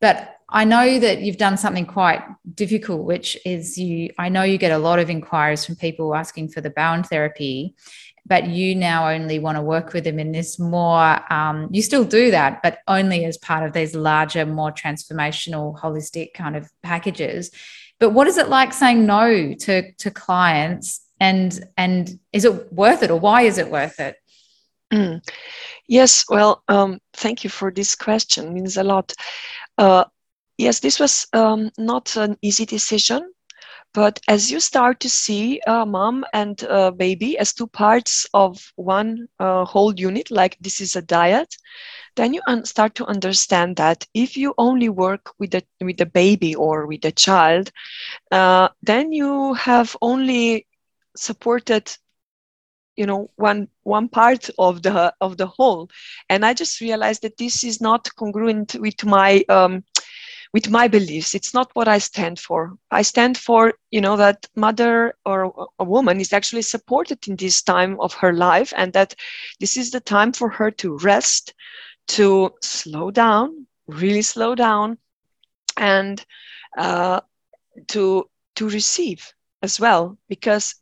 But 0.01 0.33
i 0.49 0.63
know 0.65 1.01
that 1.01 1.23
you've 1.23 1.39
done 1.39 1.57
something 1.57 1.87
quite 1.87 2.23
difficult 2.55 3.05
which 3.05 3.37
is 3.45 3.77
you 3.77 4.11
i 4.17 4.29
know 4.29 4.45
you 4.45 4.59
get 4.59 4.71
a 4.71 4.79
lot 4.79 5.01
of 5.01 5.11
inquiries 5.11 5.65
from 5.65 5.75
people 5.75 6.15
asking 6.15 6.49
for 6.49 6.61
the 6.61 6.71
bowen 6.71 7.03
therapy 7.03 7.75
but 8.29 8.49
you 8.49 8.75
now 8.75 9.09
only 9.09 9.39
want 9.39 9.57
to 9.57 9.63
work 9.63 9.93
with 9.93 10.05
them 10.05 10.19
in 10.19 10.33
this 10.33 10.59
more 10.59 11.33
um, 11.33 11.69
you 11.71 11.83
still 11.83 12.05
do 12.05 12.31
that 12.31 12.63
but 12.63 12.79
only 12.89 13.25
as 13.25 13.39
part 13.39 13.65
of 13.65 13.73
these 13.73 13.95
larger 13.95 14.45
more 14.45 14.73
transformational 14.73 15.79
holistic 15.79 16.35
kind 16.35 16.57
of 16.57 16.69
packages. 16.83 17.51
But 17.99 18.11
what 18.11 18.27
is 18.27 18.37
it 18.37 18.49
like 18.49 18.73
saying 18.73 19.07
no 19.07 19.55
to 19.55 19.93
to 19.93 20.11
clients 20.11 21.01
and 21.21 21.65
and 21.77 22.19
is 22.33 22.45
it 22.45 22.73
worth 22.73 23.03
it 23.03 23.11
or 23.11 23.19
why 23.19 23.43
is 23.43 23.59
it 23.59 23.71
worth 23.71 23.99
it? 24.01 24.17
Mm. 24.93 25.21
yes 25.89 26.25
well 26.29 26.63
um, 26.69 27.01
thank 27.15 27.45
you 27.45 27.51
for 27.51 27.71
this 27.71 27.95
question. 27.95 28.47
It 28.47 28.53
means 28.53 28.77
a 28.77 28.85
lot. 28.85 29.13
Uh, 29.79 30.05
yes 30.59 30.81
this 30.81 30.99
was 31.01 31.27
um, 31.33 31.71
not 31.79 32.17
an 32.17 32.37
easy 32.43 32.65
decision 32.65 33.33
but 33.95 34.21
as 34.29 34.51
you 34.51 34.61
start 34.61 35.01
to 35.01 35.09
see 35.09 35.61
uh, 35.67 35.85
mom 35.85 36.25
and 36.33 36.63
uh, 36.65 36.91
baby 36.91 37.39
as 37.39 37.53
two 37.53 37.67
parts 37.67 38.27
of 38.35 38.73
one 38.77 39.27
uh, 39.41 39.65
whole 39.65 39.95
unit 39.95 40.31
like 40.31 40.57
this 40.61 40.81
is 40.81 40.97
a 40.97 41.03
dyad 41.03 41.47
then 42.17 42.33
you 42.35 42.41
un- 42.47 42.65
start 42.65 42.95
to 42.95 43.07
understand 43.07 43.77
that 43.77 44.07
if 44.15 44.37
you 44.37 44.55
only 44.59 44.89
work 44.89 45.33
with 45.39 45.51
the 45.51 45.63
with 45.81 45.97
the 45.97 46.07
baby 46.07 46.55
or 46.55 46.87
with 46.87 47.01
the 47.03 47.13
child 47.13 47.71
uh, 48.33 48.69
then 48.83 49.13
you 49.13 49.55
have 49.55 49.97
only 50.03 50.67
supported 51.17 51.91
you 52.97 53.07
know 53.07 53.31
one 53.37 53.69
one 53.83 54.09
part 54.09 54.49
of 54.59 54.83
the 54.83 55.15
of 55.21 55.37
the 55.37 55.47
whole. 55.47 55.89
And 56.29 56.45
i 56.45 56.55
just 56.55 56.81
realized 56.81 57.23
that 57.23 57.37
this 57.39 57.65
is 57.65 57.81
not 57.81 58.09
congruent 58.17 58.75
with 58.77 59.05
my 59.05 59.45
um, 59.49 59.85
with 60.53 60.71
my 60.71 60.89
beliefs. 60.89 61.35
It's 61.35 61.55
not 61.55 61.71
what 61.75 61.89
i 61.89 61.99
stand 61.99 62.39
for. 62.39 62.77
I 62.91 63.03
stand 63.03 63.37
for 63.39 63.75
you 63.91 64.01
know 64.01 64.17
that 64.17 64.47
mother 64.55 65.15
or 65.25 65.69
a 65.79 65.85
woman 65.85 66.21
is 66.21 66.33
actually 66.33 66.63
supported 66.63 67.27
in 67.29 67.37
this 67.37 67.63
time 67.63 67.99
of 68.01 68.15
her 68.15 68.33
life 68.33 68.73
and 68.77 68.93
that 68.93 69.15
this 69.61 69.77
is 69.77 69.91
the 69.91 70.01
time 70.01 70.33
for 70.33 70.49
her 70.51 70.71
to 70.73 70.99
rest 70.99 71.55
to 72.09 72.53
slow 72.63 73.11
down 73.11 73.67
really 73.87 74.23
slow 74.23 74.55
down 74.55 74.99
and 75.77 76.25
uh, 76.77 77.21
to 77.89 78.29
to 78.57 78.69
receive 78.69 79.33
as 79.63 79.81
well. 79.81 80.17
Because 80.29 80.75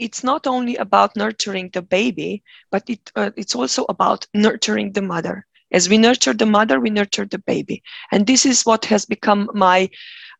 it's 0.00 0.24
not 0.24 0.46
only 0.46 0.76
about 0.76 1.14
nurturing 1.14 1.70
the 1.72 1.82
baby, 1.82 2.42
but 2.70 2.88
it, 2.88 3.12
uh, 3.14 3.30
it's 3.36 3.54
also 3.54 3.84
about 3.88 4.26
nurturing 4.34 4.92
the 4.92 5.02
mother. 5.02 5.46
As 5.72 5.88
we 5.88 5.98
nurture 5.98 6.34
the 6.34 6.46
mother, 6.46 6.80
we 6.80 6.90
nurture 6.90 7.26
the 7.26 7.38
baby, 7.38 7.82
and 8.10 8.26
this 8.26 8.44
is 8.44 8.66
what 8.66 8.86
has 8.86 9.04
become 9.04 9.48
my 9.54 9.88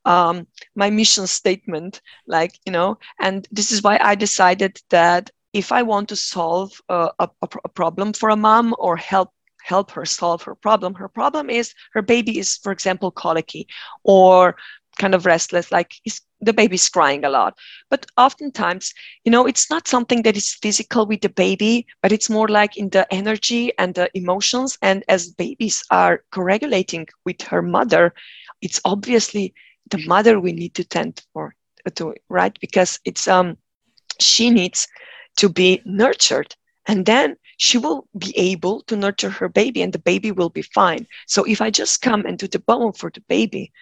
um, 0.05 0.47
my 0.75 0.90
mission 0.90 1.26
statement. 1.26 2.00
Like 2.26 2.59
you 2.67 2.73
know, 2.73 2.99
and 3.21 3.47
this 3.52 3.71
is 3.71 3.83
why 3.83 3.99
I 4.02 4.17
decided 4.17 4.81
that 4.90 5.31
if 5.52 5.71
I 5.73 5.83
want 5.83 6.09
to 6.09 6.17
solve 6.17 6.73
a, 6.88 7.11
a, 7.19 7.29
a 7.43 7.69
problem 7.69 8.12
for 8.12 8.31
a 8.31 8.37
mom 8.37 8.75
or 8.79 8.97
help 8.97 9.33
help 9.62 9.90
her 9.93 10.07
solve 10.07 10.43
her 10.43 10.55
problem, 10.55 10.95
her 10.95 11.09
problem 11.09 11.50
is 11.50 11.75
her 11.93 12.02
baby 12.02 12.38
is, 12.38 12.57
for 12.57 12.73
example, 12.73 13.11
colicky 13.11 13.69
or 14.02 14.57
kind 14.99 15.14
of 15.14 15.26
restless, 15.26 15.71
like 15.71 15.95
the 16.40 16.52
baby's 16.52 16.88
crying 16.88 17.25
a 17.25 17.30
lot. 17.30 17.59
But 17.90 18.06
oftentimes, 18.16 18.92
you 19.25 19.30
know, 19.30 19.47
it's 19.47 19.70
not 19.70 19.88
something 19.88 20.23
that 20.23 20.37
is 20.37 20.54
physical 20.54 21.06
with 21.06 21.20
the 21.20 21.28
baby, 21.28 21.87
but 22.02 22.12
it's 22.12 22.30
more 22.30 22.49
like 22.49 22.76
in 22.76 22.90
the 22.90 23.12
energy 23.12 23.73
and 23.78 23.94
the 23.94 24.11
emotions. 24.14 24.78
And 24.82 25.04
as 25.09 25.30
babies 25.30 25.82
are 25.90 26.23
co-regulating 26.32 27.09
with 27.25 27.42
her 27.42 27.62
mother, 27.62 28.12
it's 28.62 28.80
obviously 28.85 29.54
the 29.90 29.99
mother 30.06 30.40
we 30.40 30.52
need 30.52 30.75
to 30.75 30.85
tend 30.85 31.23
for 31.32 31.54
to 31.94 32.14
right 32.28 32.59
because 32.61 33.00
it's 33.04 33.26
um 33.26 33.56
she 34.20 34.50
needs 34.50 34.87
to 35.37 35.49
be 35.49 35.80
nurtured 35.85 36.54
and 36.87 37.06
then 37.06 37.37
she 37.56 37.78
will 37.78 38.06
be 38.18 38.32
able 38.37 38.82
to 38.82 38.97
nurture 38.97 39.30
her 39.30 39.49
baby 39.49 39.82
and 39.82 39.92
the 39.92 39.99
baby 39.99 40.30
will 40.30 40.50
be 40.50 40.62
fine 40.62 41.06
so 41.26 41.44
if 41.44 41.61
i 41.61 41.70
just 41.70 42.02
come 42.02 42.25
and 42.26 42.38
do 42.38 42.47
the 42.49 42.59
Bowen 42.59 42.92
for 42.92 43.11
the 43.11 43.23
baby 43.28 43.73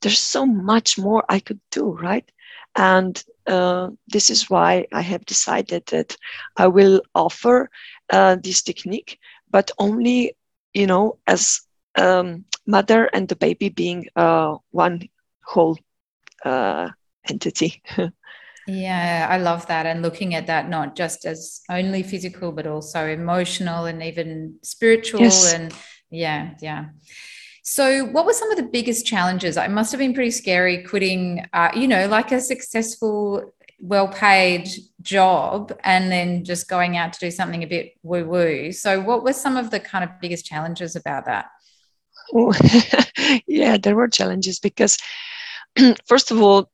there's 0.00 0.18
so 0.18 0.46
much 0.46 0.98
more 0.98 1.24
I 1.28 1.40
could 1.40 1.60
do, 1.70 1.90
right? 1.92 2.28
And 2.76 3.22
uh, 3.46 3.90
this 4.06 4.30
is 4.30 4.48
why 4.48 4.86
I 4.92 5.00
have 5.00 5.24
decided 5.26 5.86
that 5.86 6.16
I 6.56 6.68
will 6.68 7.02
offer 7.14 7.70
uh, 8.10 8.36
this 8.42 8.62
technique, 8.62 9.18
but 9.50 9.70
only, 9.78 10.36
you 10.74 10.86
know, 10.86 11.18
as 11.26 11.60
um, 11.96 12.44
mother 12.66 13.06
and 13.06 13.28
the 13.28 13.36
baby 13.36 13.68
being 13.68 14.06
uh, 14.14 14.56
one 14.70 15.08
whole 15.44 15.78
uh, 16.44 16.90
entity. 17.28 17.82
yeah, 18.68 19.26
I 19.28 19.38
love 19.38 19.66
that. 19.66 19.86
And 19.86 20.02
looking 20.02 20.34
at 20.34 20.46
that 20.46 20.68
not 20.68 20.94
just 20.94 21.24
as 21.24 21.62
only 21.70 22.02
physical, 22.02 22.52
but 22.52 22.66
also 22.66 23.06
emotional 23.06 23.86
and 23.86 24.02
even 24.02 24.58
spiritual. 24.62 25.22
Yes. 25.22 25.54
And 25.54 25.74
yeah, 26.10 26.54
yeah. 26.60 26.84
So, 27.70 28.06
what 28.06 28.24
were 28.24 28.32
some 28.32 28.50
of 28.50 28.56
the 28.56 28.62
biggest 28.62 29.04
challenges? 29.04 29.58
It 29.58 29.70
must 29.70 29.92
have 29.92 29.98
been 29.98 30.14
pretty 30.14 30.30
scary 30.30 30.82
quitting, 30.82 31.44
uh, 31.52 31.70
you 31.76 31.86
know, 31.86 32.08
like 32.08 32.32
a 32.32 32.40
successful, 32.40 33.52
well 33.78 34.08
paid 34.08 34.68
job 35.02 35.78
and 35.84 36.10
then 36.10 36.44
just 36.44 36.66
going 36.66 36.96
out 36.96 37.12
to 37.12 37.20
do 37.20 37.30
something 37.30 37.62
a 37.62 37.66
bit 37.66 37.92
woo 38.02 38.24
woo. 38.24 38.72
So, 38.72 39.00
what 39.02 39.22
were 39.22 39.34
some 39.34 39.58
of 39.58 39.70
the 39.70 39.80
kind 39.80 40.02
of 40.02 40.10
biggest 40.18 40.46
challenges 40.46 40.96
about 40.96 41.26
that? 41.26 41.50
yeah, 43.46 43.76
there 43.76 43.94
were 43.94 44.08
challenges 44.08 44.58
because, 44.58 44.96
first 46.06 46.30
of 46.30 46.40
all, 46.40 46.70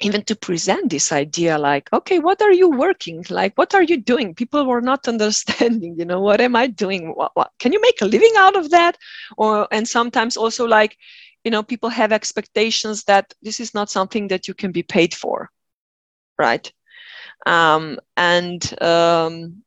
even 0.00 0.22
to 0.22 0.36
present 0.36 0.90
this 0.90 1.12
idea 1.12 1.58
like 1.58 1.88
okay 1.92 2.18
what 2.18 2.40
are 2.42 2.52
you 2.52 2.70
working? 2.70 3.24
Like 3.30 3.56
what 3.58 3.74
are 3.74 3.82
you 3.82 3.96
doing? 3.96 4.34
People 4.34 4.66
were 4.66 4.80
not 4.80 5.08
understanding 5.14 5.96
you 5.98 6.04
know 6.04 6.20
what 6.20 6.40
am 6.40 6.56
i 6.56 6.66
doing? 6.66 7.14
What, 7.14 7.32
what 7.34 7.50
can 7.58 7.72
you 7.72 7.80
make 7.80 8.00
a 8.00 8.06
living 8.06 8.34
out 8.36 8.56
of 8.56 8.70
that? 8.70 8.96
Or 9.36 9.68
and 9.72 9.88
sometimes 9.88 10.36
also 10.36 10.66
like 10.66 10.96
you 11.44 11.50
know 11.50 11.62
people 11.62 11.88
have 11.90 12.12
expectations 12.12 13.04
that 13.04 13.34
this 13.42 13.60
is 13.60 13.74
not 13.74 13.90
something 13.90 14.28
that 14.28 14.48
you 14.48 14.54
can 14.54 14.72
be 14.72 14.82
paid 14.82 15.14
for 15.14 15.50
right? 16.38 16.72
Um, 17.46 17.98
and 18.16 18.62
um, 18.82 19.62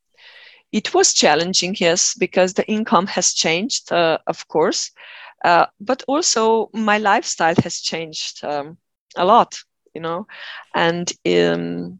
it 0.71 0.93
was 0.93 1.13
challenging 1.13 1.75
yes 1.79 2.15
because 2.15 2.53
the 2.53 2.67
income 2.67 3.07
has 3.07 3.33
changed 3.33 3.91
uh, 3.91 4.17
of 4.27 4.47
course 4.47 4.91
uh, 5.43 5.65
but 5.79 6.03
also 6.07 6.69
my 6.73 6.97
lifestyle 6.97 7.55
has 7.63 7.81
changed 7.81 8.43
um, 8.43 8.77
a 9.17 9.25
lot 9.25 9.57
you 9.93 10.01
know? 10.01 10.27
And 10.74 11.12
um, 11.27 12.00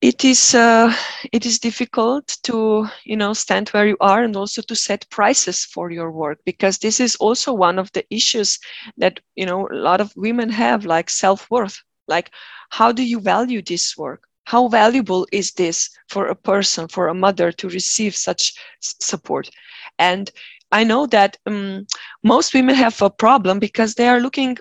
it 0.00 0.24
is 0.24 0.54
uh, 0.54 0.92
it 1.32 1.44
is 1.46 1.58
difficult 1.58 2.36
to 2.42 2.86
you 3.04 3.16
know 3.16 3.32
stand 3.32 3.68
where 3.70 3.86
you 3.86 3.96
are 4.00 4.22
and 4.22 4.36
also 4.36 4.62
to 4.62 4.74
set 4.74 5.08
prices 5.10 5.64
for 5.64 5.90
your 5.90 6.10
work 6.10 6.38
because 6.44 6.78
this 6.78 7.00
is 7.00 7.16
also 7.16 7.52
one 7.52 7.78
of 7.78 7.90
the 7.92 8.04
issues 8.10 8.58
that 8.96 9.20
you 9.36 9.46
know 9.46 9.68
a 9.68 9.74
lot 9.74 10.00
of 10.00 10.12
women 10.16 10.48
have 10.50 10.84
like 10.84 11.10
self-worth. 11.10 11.82
Like 12.08 12.30
how 12.70 12.92
do 12.92 13.02
you 13.04 13.20
value 13.20 13.62
this 13.62 13.96
work? 13.96 14.24
How 14.44 14.68
valuable 14.68 15.26
is 15.32 15.52
this 15.52 15.90
for 16.08 16.26
a 16.26 16.34
person 16.34 16.88
for 16.88 17.08
a 17.08 17.14
mother 17.14 17.52
to 17.52 17.68
receive 17.68 18.14
such 18.16 18.54
support? 18.80 19.50
And 19.98 20.30
i 20.72 20.84
know 20.84 21.06
that 21.06 21.36
um, 21.46 21.86
most 22.22 22.54
women 22.54 22.74
have 22.74 23.00
a 23.02 23.10
problem 23.10 23.58
because 23.58 23.94
they 23.94 24.08
are 24.08 24.20
looking 24.20 24.56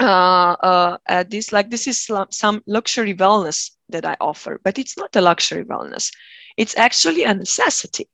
uh, 0.00 0.56
uh, 0.62 0.98
at 1.06 1.30
this 1.30 1.52
like 1.52 1.70
this 1.70 1.86
is 1.86 2.08
some 2.30 2.62
luxury 2.66 3.14
wellness 3.14 3.70
that 3.88 4.04
i 4.06 4.16
offer 4.20 4.60
but 4.64 4.78
it's 4.78 4.96
not 4.96 5.14
a 5.16 5.20
luxury 5.20 5.64
wellness. 5.64 6.12
It's 6.56 6.76
actually 6.76 7.24
a 7.24 7.34
necessity 7.34 8.08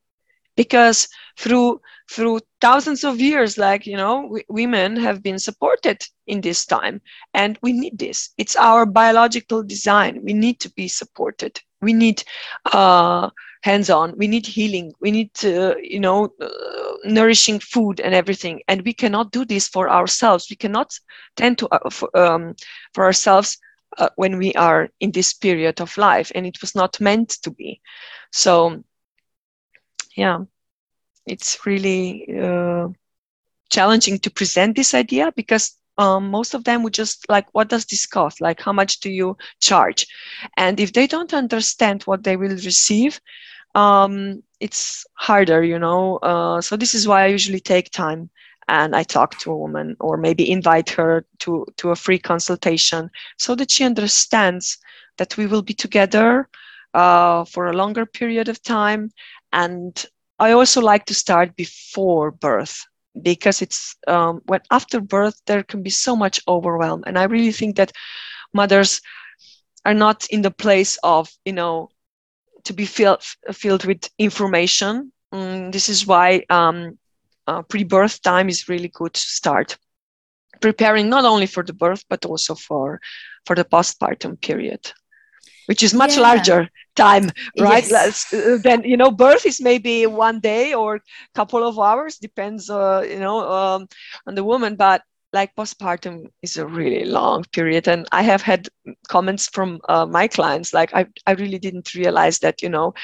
because 0.56 1.08
through 1.38 1.80
through 2.10 2.40
thousands 2.60 3.04
of 3.04 3.20
years 3.20 3.58
like 3.58 3.86
you 3.86 3.96
know 3.96 4.22
w- 4.22 4.44
women 4.48 4.96
have 4.96 5.22
been 5.22 5.38
supported 5.38 6.02
in 6.26 6.40
this 6.40 6.66
time 6.66 7.00
and 7.34 7.58
we 7.62 7.72
need 7.72 7.98
this. 7.98 8.30
It's 8.38 8.56
our 8.56 8.86
biological 8.86 9.62
design. 9.62 10.20
We 10.22 10.32
need 10.34 10.60
to 10.60 10.70
be 10.72 10.88
supported. 10.88 11.60
We 11.80 11.92
need 11.92 12.22
uh, 12.72 13.30
hands-on 13.66 14.14
we 14.16 14.26
need 14.28 14.46
healing. 14.46 14.92
We 15.00 15.10
need 15.10 15.30
you 15.42 16.00
know 16.00 16.18
uh, 16.40 16.96
nourishing 17.04 17.60
food 17.60 18.00
and 18.00 18.14
everything. 18.14 18.62
And 18.68 18.82
we 18.82 18.92
cannot 18.92 19.32
do 19.32 19.44
this 19.44 19.68
for 19.68 19.90
ourselves. 19.90 20.46
We 20.50 20.56
cannot 20.56 20.98
tend 21.36 21.58
to 21.58 21.68
uh, 21.68 21.90
for, 21.90 22.08
um, 22.16 22.54
for 22.94 23.04
ourselves 23.04 23.58
uh, 23.98 24.10
when 24.16 24.38
we 24.38 24.52
are 24.54 24.88
in 25.00 25.10
this 25.12 25.34
period 25.34 25.80
of 25.80 25.98
life. 25.98 26.32
And 26.34 26.46
it 26.46 26.60
was 26.60 26.74
not 26.74 27.00
meant 27.00 27.30
to 27.42 27.50
be. 27.50 27.80
So 28.32 28.82
yeah 30.16 30.38
it's 31.26 31.66
really 31.66 32.26
uh, 32.40 32.88
challenging 33.70 34.18
to 34.20 34.30
present 34.30 34.76
this 34.76 34.94
idea 34.94 35.32
because 35.34 35.76
um, 35.98 36.30
most 36.30 36.54
of 36.54 36.64
them 36.64 36.82
would 36.82 36.94
just 36.94 37.28
like 37.28 37.46
what 37.52 37.68
does 37.68 37.84
this 37.86 38.06
cost? 38.06 38.40
Like 38.40 38.60
how 38.60 38.72
much 38.72 39.00
do 39.00 39.10
you 39.10 39.36
charge? 39.60 40.06
And 40.56 40.78
if 40.78 40.92
they 40.92 41.06
don't 41.06 41.34
understand 41.34 42.02
what 42.04 42.22
they 42.22 42.36
will 42.36 42.56
receive 42.64 43.20
um, 43.76 44.42
it's 44.60 45.06
harder 45.14 45.62
you 45.64 45.78
know 45.78 46.18
uh, 46.18 46.60
so 46.62 46.76
this 46.76 46.94
is 46.94 47.08
why 47.08 47.24
i 47.24 47.28
usually 47.28 47.60
take 47.60 47.90
time 47.92 48.30
and 48.68 48.96
i 48.96 49.04
talk 49.04 49.38
to 49.38 49.52
a 49.52 49.58
woman 49.58 49.96
or 50.00 50.16
maybe 50.18 50.50
invite 50.50 50.90
her 50.90 51.26
to 51.40 51.66
to 51.76 51.90
a 51.90 51.96
free 51.96 52.18
consultation 52.18 53.10
so 53.38 53.54
that 53.56 53.70
she 53.70 53.84
understands 53.84 54.78
that 55.18 55.36
we 55.38 55.46
will 55.46 55.62
be 55.62 55.74
together 55.74 56.48
uh, 56.94 57.44
for 57.44 57.66
a 57.66 57.72
longer 57.74 58.06
period 58.06 58.48
of 58.48 58.62
time. 58.62 59.10
And 59.52 60.04
i 60.40 60.52
also 60.52 60.80
like 60.80 61.06
to 61.06 61.14
start 61.14 61.56
before 61.56 62.30
birth 62.32 62.86
because 63.22 63.62
it's 63.62 63.96
um, 64.08 64.42
when 64.46 64.60
after 64.70 65.00
birth 65.00 65.40
there 65.46 65.62
can 65.64 65.82
be 65.82 65.90
so 65.90 66.16
much 66.16 66.40
overwhelm. 66.48 67.04
And 67.06 67.18
i 67.18 67.24
really 67.24 67.52
think 67.52 67.76
that 67.76 67.92
mothers 68.54 69.00
are 69.84 69.94
not 69.94 70.26
in 70.30 70.42
the 70.42 70.50
place 70.50 70.98
of 71.04 71.30
you 71.44 71.52
know 71.52 71.90
to 72.66 72.72
be 72.72 72.84
filled 72.84 73.22
filled 73.52 73.84
with 73.84 74.10
information 74.18 75.12
mm, 75.32 75.72
this 75.72 75.88
is 75.88 76.06
why 76.06 76.44
um, 76.50 76.98
uh, 77.46 77.62
pre-birth 77.62 78.20
time 78.22 78.48
is 78.48 78.68
really 78.68 78.88
good 78.88 79.14
to 79.14 79.20
start 79.20 79.78
preparing 80.60 81.08
not 81.08 81.24
only 81.24 81.46
for 81.46 81.62
the 81.62 81.72
birth 81.72 82.04
but 82.08 82.24
also 82.24 82.54
for 82.54 83.00
for 83.44 83.54
the 83.56 83.64
postpartum 83.64 84.40
period 84.40 84.80
which 85.66 85.82
is 85.82 85.94
much 85.94 86.16
yeah. 86.16 86.22
larger 86.22 86.68
time 86.96 87.30
right 87.60 87.88
yes. 87.90 88.32
Uh, 88.32 88.58
then 88.62 88.82
you 88.82 88.96
know 88.96 89.10
birth 89.10 89.46
is 89.46 89.60
maybe 89.60 90.06
one 90.06 90.40
day 90.40 90.74
or 90.74 91.00
couple 91.34 91.62
of 91.62 91.78
hours 91.78 92.18
depends 92.18 92.70
uh, 92.70 93.04
you 93.08 93.20
know 93.20 93.38
um, 93.50 93.88
on 94.26 94.34
the 94.34 94.44
woman 94.44 94.74
but 94.76 95.02
like 95.36 95.54
postpartum 95.54 96.16
is 96.42 96.56
a 96.56 96.66
really 96.66 97.04
long 97.04 97.44
period 97.52 97.86
and 97.86 98.08
i 98.12 98.22
have 98.22 98.42
had 98.42 98.68
comments 99.08 99.48
from 99.56 99.80
uh, 99.88 100.06
my 100.06 100.26
clients 100.26 100.72
like 100.72 100.90
I, 100.94 101.06
I 101.26 101.32
really 101.32 101.58
didn't 101.58 101.94
realize 101.94 102.38
that 102.40 102.62
you 102.62 102.70
know 102.70 102.94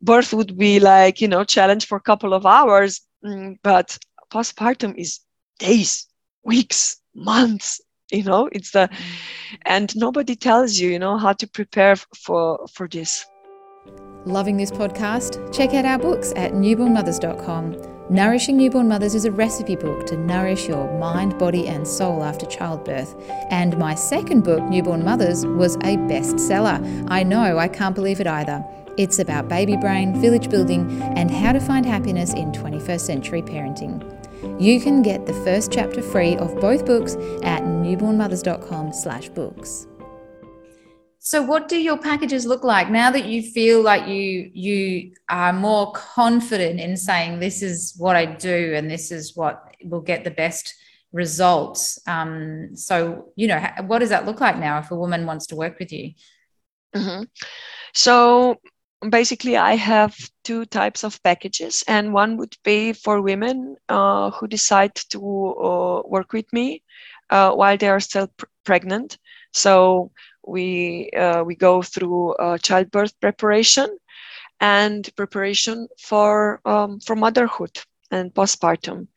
birth 0.00 0.32
would 0.32 0.56
be 0.58 0.80
like 0.80 1.20
you 1.22 1.28
know 1.28 1.44
challenge 1.44 1.86
for 1.86 1.96
a 1.96 2.06
couple 2.10 2.34
of 2.34 2.44
hours 2.44 3.00
mm, 3.24 3.56
but 3.62 3.98
postpartum 4.34 4.92
is 4.96 5.20
days 5.58 6.06
weeks 6.44 7.00
months 7.14 7.80
you 8.10 8.24
know 8.24 8.48
it's 8.52 8.72
the 8.72 8.88
and 9.74 9.96
nobody 9.96 10.36
tells 10.36 10.78
you 10.78 10.90
you 10.90 10.98
know 10.98 11.16
how 11.16 11.32
to 11.32 11.46
prepare 11.46 11.96
for 11.96 12.66
for 12.74 12.88
this. 12.88 13.26
Loving 14.24 14.56
this 14.56 14.70
podcast? 14.70 15.52
Check 15.52 15.74
out 15.74 15.84
our 15.84 15.98
books 15.98 16.32
at 16.36 16.52
newbornmothers.com 16.52 17.91
Nourishing 18.12 18.58
Newborn 18.58 18.88
Mothers 18.88 19.14
is 19.14 19.24
a 19.24 19.32
recipe 19.32 19.74
book 19.74 20.04
to 20.04 20.18
nourish 20.18 20.68
your 20.68 20.98
mind, 20.98 21.38
body, 21.38 21.66
and 21.66 21.88
soul 21.88 22.22
after 22.22 22.44
childbirth. 22.44 23.14
And 23.48 23.78
my 23.78 23.94
second 23.94 24.44
book, 24.44 24.62
Newborn 24.64 25.02
Mothers, 25.02 25.46
was 25.46 25.76
a 25.76 25.96
bestseller. 25.96 27.06
I 27.08 27.22
know, 27.22 27.56
I 27.56 27.68
can't 27.68 27.94
believe 27.94 28.20
it 28.20 28.26
either. 28.26 28.62
It's 28.98 29.18
about 29.18 29.48
baby 29.48 29.78
brain, 29.78 30.20
village 30.20 30.50
building, 30.50 31.00
and 31.16 31.30
how 31.30 31.52
to 31.52 31.60
find 31.60 31.86
happiness 31.86 32.34
in 32.34 32.52
21st 32.52 33.00
century 33.00 33.40
parenting. 33.40 34.02
You 34.60 34.78
can 34.78 35.00
get 35.00 35.24
the 35.24 35.32
first 35.32 35.72
chapter 35.72 36.02
free 36.02 36.36
of 36.36 36.54
both 36.60 36.84
books 36.84 37.14
at 37.42 37.62
newbornmothers.com 37.62 38.92
slash 38.92 39.30
books. 39.30 39.86
So 41.24 41.40
what 41.40 41.68
do 41.68 41.80
your 41.80 41.98
packages 41.98 42.46
look 42.46 42.64
like 42.64 42.90
now 42.90 43.12
that 43.12 43.26
you 43.26 43.42
feel 43.42 43.80
like 43.80 44.08
you 44.08 44.50
you 44.52 45.12
are 45.28 45.52
more 45.52 45.92
confident 45.92 46.80
in 46.80 46.96
saying 46.96 47.38
this 47.38 47.62
is 47.62 47.94
what 47.96 48.16
I 48.16 48.26
do 48.26 48.74
and 48.74 48.90
this 48.90 49.12
is 49.12 49.36
what 49.36 49.76
will 49.84 50.00
get 50.00 50.24
the 50.24 50.32
best 50.32 50.74
results? 51.12 52.00
Um, 52.08 52.74
so 52.74 53.28
you 53.36 53.46
know, 53.46 53.64
what 53.86 54.00
does 54.00 54.08
that 54.08 54.26
look 54.26 54.40
like 54.40 54.58
now 54.58 54.80
if 54.80 54.90
a 54.90 54.96
woman 54.96 55.24
wants 55.24 55.46
to 55.46 55.56
work 55.56 55.78
with 55.78 55.92
you? 55.92 56.10
Mm-hmm. 56.92 57.22
So 57.94 58.58
basically 59.08 59.56
i 59.56 59.74
have 59.74 60.14
two 60.44 60.64
types 60.64 61.02
of 61.02 61.20
packages 61.24 61.82
and 61.88 62.12
one 62.12 62.36
would 62.36 62.56
be 62.62 62.92
for 62.92 63.20
women 63.20 63.76
uh, 63.88 64.30
who 64.30 64.46
decide 64.46 64.94
to 64.94 65.18
uh, 65.18 66.02
work 66.06 66.32
with 66.32 66.46
me 66.52 66.80
uh, 67.30 67.52
while 67.52 67.76
they 67.76 67.88
are 67.88 67.98
still 67.98 68.28
pr- 68.36 68.46
pregnant 68.64 69.18
so 69.52 70.10
we 70.46 71.10
uh, 71.16 71.42
we 71.44 71.54
go 71.54 71.82
through 71.82 72.32
uh, 72.34 72.58
childbirth 72.58 73.18
preparation 73.20 73.98
and 74.60 75.08
preparation 75.16 75.88
for 75.98 76.60
um, 76.64 77.00
for 77.00 77.16
motherhood 77.16 77.78
and 78.10 78.32
postpartum. 78.34 79.08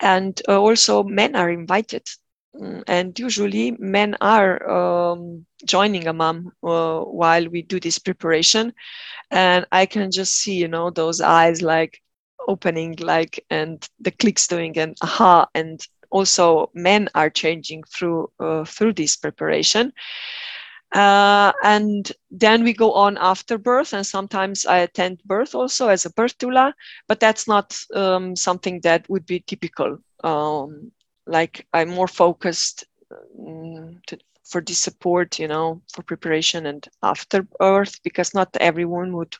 And 0.00 0.40
uh, 0.48 0.60
also 0.60 1.02
men 1.02 1.36
are 1.36 1.50
invited. 1.50 2.06
Mm, 2.54 2.84
and 2.86 3.18
usually 3.18 3.72
men 3.78 4.16
are 4.20 4.70
um, 4.70 5.44
joining 5.64 6.06
a 6.06 6.12
mom 6.12 6.52
while 6.60 7.48
we 7.48 7.62
do 7.62 7.80
this 7.80 7.98
preparation. 7.98 8.72
And 9.30 9.66
i 9.72 9.86
can 9.86 10.10
just 10.10 10.34
see 10.34 10.54
you 10.54 10.68
know 10.68 10.90
those 10.90 11.20
eyes 11.20 11.62
like 11.62 12.00
opening 12.48 12.96
like 13.00 13.44
and 13.50 13.88
the 14.00 14.10
clicks 14.10 14.46
doing 14.46 14.76
and 14.78 14.96
aha 15.02 15.46
and 15.54 15.86
also 16.10 16.70
men 16.74 17.08
are 17.14 17.30
changing 17.30 17.82
through 17.84 18.30
uh, 18.40 18.64
through 18.64 18.92
this 18.92 19.16
preparation 19.16 19.92
uh, 20.94 21.52
and 21.62 22.12
then 22.30 22.64
we 22.64 22.72
go 22.72 22.92
on 22.92 23.18
after 23.20 23.58
birth 23.58 23.92
and 23.92 24.06
sometimes 24.06 24.66
i 24.66 24.78
attend 24.78 25.22
birth 25.24 25.54
also 25.54 25.88
as 25.88 26.06
a 26.06 26.10
birth 26.10 26.38
doula 26.38 26.72
but 27.08 27.20
that's 27.20 27.48
not 27.48 27.76
um, 27.94 28.36
something 28.36 28.80
that 28.82 29.08
would 29.08 29.26
be 29.26 29.40
typical 29.46 29.98
um, 30.24 30.90
like 31.26 31.66
i'm 31.74 31.90
more 31.90 32.08
focused 32.08 32.84
um, 33.38 34.00
to, 34.06 34.18
for 34.44 34.60
this 34.60 34.78
support, 34.78 35.38
you 35.38 35.48
know, 35.48 35.80
for 35.92 36.02
preparation 36.02 36.66
and 36.66 36.88
after 37.02 37.42
birth, 37.58 38.02
because 38.02 38.34
not 38.34 38.56
everyone 38.60 39.12
would 39.16 39.34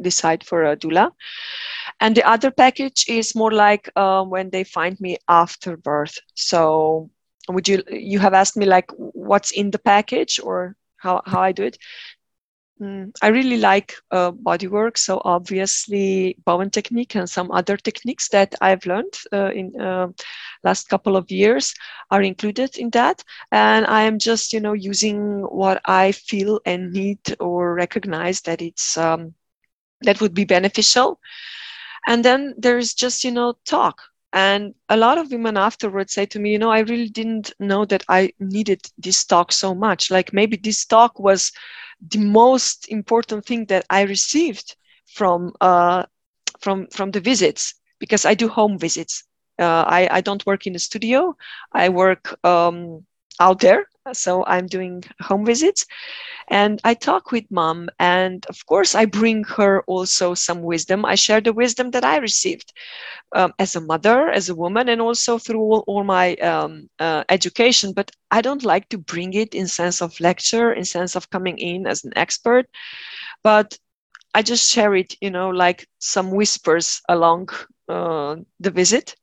decide 0.00 0.44
for 0.44 0.64
a 0.64 0.76
doula. 0.76 1.10
And 2.00 2.16
the 2.16 2.28
other 2.28 2.50
package 2.50 3.04
is 3.08 3.34
more 3.34 3.52
like 3.52 3.90
uh, 3.96 4.24
when 4.24 4.50
they 4.50 4.64
find 4.64 5.00
me 5.00 5.18
after 5.28 5.76
birth. 5.76 6.18
So 6.34 7.10
would 7.48 7.68
you 7.68 7.82
you 7.90 8.18
have 8.18 8.34
asked 8.34 8.56
me 8.56 8.66
like 8.66 8.90
what's 8.96 9.50
in 9.52 9.70
the 9.70 9.78
package 9.78 10.40
or 10.42 10.76
how, 11.02 11.22
how 11.26 11.40
I 11.40 11.52
do 11.52 11.64
it? 11.64 11.78
Mm, 12.80 13.12
I 13.22 13.28
really 13.28 13.58
like 13.58 13.94
uh, 14.10 14.32
bodywork, 14.32 14.98
so 14.98 15.20
obviously 15.24 16.36
Bowen 16.44 16.70
technique 16.70 17.14
and 17.14 17.28
some 17.28 17.50
other 17.52 17.76
techniques 17.76 18.28
that 18.30 18.54
I've 18.60 18.84
learned 18.86 19.14
uh, 19.32 19.50
in 19.52 19.80
uh, 19.80 20.08
last 20.64 20.88
couple 20.88 21.16
of 21.16 21.30
years 21.30 21.74
are 22.10 22.22
included 22.22 22.76
in 22.78 22.90
that. 22.90 23.22
And 23.52 23.86
I 23.86 24.02
am 24.02 24.18
just, 24.18 24.52
you 24.52 24.60
know, 24.60 24.72
using 24.72 25.42
what 25.42 25.80
I 25.84 26.12
feel 26.12 26.60
and 26.66 26.92
need 26.92 27.20
or 27.38 27.74
recognize 27.74 28.40
that 28.42 28.62
it's 28.62 28.96
um, 28.96 29.34
that 30.02 30.20
would 30.20 30.34
be 30.34 30.44
beneficial. 30.44 31.20
And 32.06 32.24
then 32.24 32.54
there's 32.58 32.94
just, 32.94 33.22
you 33.24 33.30
know, 33.30 33.54
talk. 33.64 34.02
And 34.32 34.74
a 34.88 34.96
lot 34.96 35.18
of 35.18 35.30
women 35.30 35.56
afterwards 35.56 36.14
say 36.14 36.26
to 36.26 36.38
me, 36.38 36.52
you 36.52 36.58
know, 36.58 36.70
I 36.70 36.80
really 36.80 37.08
didn't 37.08 37.52
know 37.58 37.84
that 37.86 38.04
I 38.08 38.32
needed 38.40 38.80
this 38.98 39.24
talk 39.24 39.52
so 39.52 39.74
much. 39.74 40.10
Like 40.10 40.32
maybe 40.32 40.56
this 40.56 40.84
talk 40.86 41.18
was 41.18 41.52
the 42.06 42.18
most 42.18 42.88
important 42.88 43.44
thing 43.46 43.66
that 43.66 43.84
I 43.90 44.02
received 44.02 44.76
from 45.06 45.52
uh, 45.60 46.04
from 46.60 46.86
from 46.88 47.10
the 47.10 47.20
visits 47.20 47.74
because 47.98 48.24
I 48.24 48.34
do 48.34 48.48
home 48.48 48.78
visits. 48.78 49.24
Uh, 49.58 49.84
I 49.86 50.08
I 50.10 50.20
don't 50.20 50.46
work 50.46 50.66
in 50.66 50.72
the 50.72 50.78
studio. 50.78 51.36
I 51.72 51.88
work 51.88 52.38
um, 52.44 53.04
out 53.40 53.60
there, 53.60 53.86
so 54.12 54.44
I'm 54.46 54.66
doing 54.66 55.02
home 55.20 55.44
visits, 55.44 55.86
and 56.48 56.80
I 56.84 56.94
talk 56.94 57.32
with 57.32 57.50
mom. 57.50 57.88
And 57.98 58.44
of 58.48 58.64
course, 58.66 58.94
I 58.94 59.04
bring 59.06 59.44
her 59.56 59.82
also 59.86 60.34
some 60.34 60.62
wisdom. 60.62 61.04
I 61.04 61.14
share 61.14 61.40
the 61.40 61.52
wisdom 61.52 61.90
that 61.92 62.04
I 62.04 62.18
received 62.18 62.72
um, 63.34 63.52
as 63.58 63.76
a 63.76 63.80
mother, 63.80 64.28
as 64.30 64.48
a 64.48 64.54
woman, 64.54 64.88
and 64.88 65.00
also 65.00 65.38
through 65.38 65.60
all, 65.60 65.84
all 65.86 66.04
my 66.04 66.34
um, 66.36 66.88
uh, 66.98 67.24
education. 67.28 67.92
But 67.92 68.10
I 68.30 68.40
don't 68.42 68.64
like 68.64 68.88
to 68.90 68.98
bring 68.98 69.34
it 69.34 69.54
in 69.54 69.66
sense 69.68 70.00
of 70.02 70.18
lecture, 70.20 70.72
in 70.72 70.84
sense 70.84 71.16
of 71.16 71.30
coming 71.30 71.58
in 71.58 71.86
as 71.86 72.04
an 72.04 72.12
expert, 72.16 72.66
but 73.42 73.78
I 74.34 74.42
just 74.42 74.70
share 74.70 74.94
it, 74.94 75.16
you 75.20 75.30
know, 75.30 75.50
like 75.50 75.88
some 75.98 76.30
whispers 76.30 77.00
along 77.08 77.48
uh, 77.88 78.36
the 78.60 78.70
visit, 78.70 79.14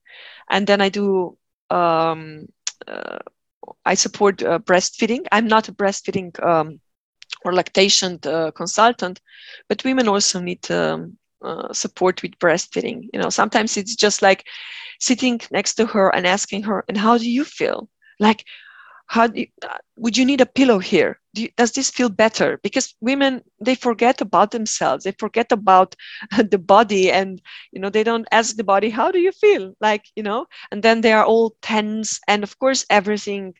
and 0.49 0.67
then 0.67 0.81
I 0.81 0.89
do. 0.89 1.37
Um, 1.69 2.47
uh, 2.87 3.19
I 3.85 3.95
support 3.95 4.41
uh, 4.43 4.59
breastfeeding. 4.59 5.25
I'm 5.31 5.47
not 5.47 5.67
a 5.69 5.73
breastfeeding 5.73 6.31
um, 6.43 6.79
or 7.43 7.53
lactation 7.53 8.19
uh, 8.25 8.51
consultant, 8.51 9.19
but 9.67 9.83
women 9.83 10.07
also 10.07 10.39
need 10.39 10.69
um, 10.71 11.17
uh, 11.43 11.73
support 11.73 12.21
with 12.21 12.37
breastfeeding. 12.39 13.09
You 13.13 13.19
know, 13.19 13.29
sometimes 13.29 13.77
it's 13.77 13.95
just 13.95 14.21
like 14.21 14.45
sitting 14.99 15.39
next 15.51 15.75
to 15.75 15.85
her 15.87 16.09
and 16.15 16.25
asking 16.27 16.63
her, 16.63 16.83
"And 16.87 16.97
how 16.97 17.17
do 17.17 17.29
you 17.29 17.43
feel? 17.45 17.89
Like, 18.19 18.45
how 19.09 19.27
do 19.27 19.41
you, 19.41 19.47
would 19.97 20.17
you 20.17 20.25
need 20.25 20.41
a 20.41 20.45
pillow 20.45 20.79
here? 20.79 21.19
Do 21.35 21.43
you, 21.43 21.49
does 21.57 21.71
this 21.73 21.91
feel 21.91 22.09
better?" 22.09 22.59
Because 22.63 22.95
women 23.01 23.41
they 23.59 23.75
forget 23.75 24.21
about 24.21 24.51
themselves, 24.51 25.03
they 25.05 25.11
forget 25.11 25.51
about 25.51 25.95
the 26.51 26.59
body, 26.59 27.11
and 27.11 27.41
you 27.71 27.81
know 27.81 27.89
they 27.89 28.03
don't 28.03 28.27
ask 28.31 28.55
the 28.55 28.63
body, 28.63 28.89
"How 28.89 29.11
do 29.11 29.19
you 29.19 29.31
feel?" 29.31 29.73
Like 29.81 30.05
you 30.15 30.23
know, 30.23 30.47
and 30.71 30.83
then 30.83 31.01
they 31.01 31.13
are 31.13 31.25
all 31.25 31.55
tense, 31.61 32.19
and 32.27 32.43
of 32.43 32.57
course 32.59 32.85
everything 32.89 33.53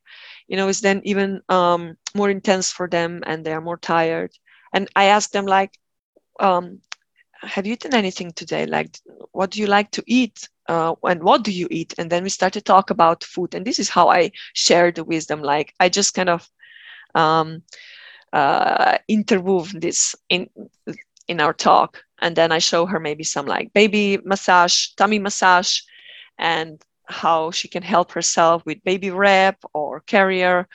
you 0.48 0.58
know 0.58 0.68
is 0.70 0.82
then 0.82 1.02
even 1.06 1.42
um, 1.50 1.98
more 2.16 2.30
intense 2.30 2.72
for 2.72 2.88
them 2.88 3.24
and 3.26 3.46
they 3.46 3.54
are 3.54 3.62
more 3.62 3.78
tired 3.78 4.32
and 4.74 4.88
i 4.96 5.06
ask 5.06 5.32
them 5.32 5.46
like 5.46 5.74
um, 6.40 6.80
have 7.42 7.66
you 7.66 7.74
eaten 7.74 7.94
anything 7.94 8.32
today 8.32 8.66
like 8.66 8.98
what 9.32 9.52
do 9.52 9.62
you 9.62 9.68
like 9.68 9.92
to 9.92 10.04
eat 10.08 10.50
uh, 10.70 10.94
and 11.04 11.24
what 11.24 11.44
do 11.44 11.52
you 11.52 11.68
eat? 11.72 11.96
And 11.98 12.12
then 12.12 12.24
we 12.24 12.30
start 12.30 12.54
to 12.54 12.62
talk 12.62 12.92
about 12.92 13.24
food. 13.24 13.56
And 13.56 13.66
this 13.66 13.80
is 13.80 13.90
how 13.90 14.10
i 14.10 14.32
share 14.54 14.92
the 14.92 15.04
wisdom. 15.04 15.42
Like 15.42 15.74
i 15.80 15.90
just 15.90 16.14
kind 16.14 16.30
of 16.30 16.48
um, 17.16 17.64
uh, 18.32 19.00
interwove 19.10 19.82
this 19.82 20.16
in 20.30 20.48
in 21.28 21.42
our 21.42 21.54
talk. 21.54 22.04
And 22.22 22.36
then 22.36 22.52
i 22.52 22.60
show 22.60 22.86
her 22.86 23.00
maybe 23.00 23.24
some 23.24 23.48
like 23.48 23.74
baby 23.74 24.20
massage 24.24 24.90
tummy 24.96 25.20
massage 25.20 25.80
and 26.38 26.82
how 27.06 27.50
she 27.52 27.68
can 27.68 27.82
help 27.82 28.12
herself 28.12 28.64
with 28.66 28.84
baby 28.84 29.10
wrap 29.10 29.58
or 29.74 30.02
carrier. 30.02 30.68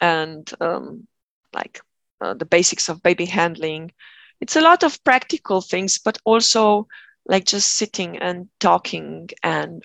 And 0.00 0.50
um, 0.60 1.06
like 1.52 1.82
uh, 2.22 2.34
the 2.34 2.46
basics 2.46 2.88
of 2.88 3.02
baby 3.02 3.26
handling. 3.26 3.92
It's 4.40 4.56
a 4.56 4.62
lot 4.62 4.82
of 4.82 5.02
practical 5.04 5.60
things, 5.60 5.98
but 5.98 6.16
also 6.24 6.88
like 7.26 7.44
just 7.44 7.76
sitting 7.76 8.18
and 8.18 8.48
talking 8.60 9.28
and 9.42 9.82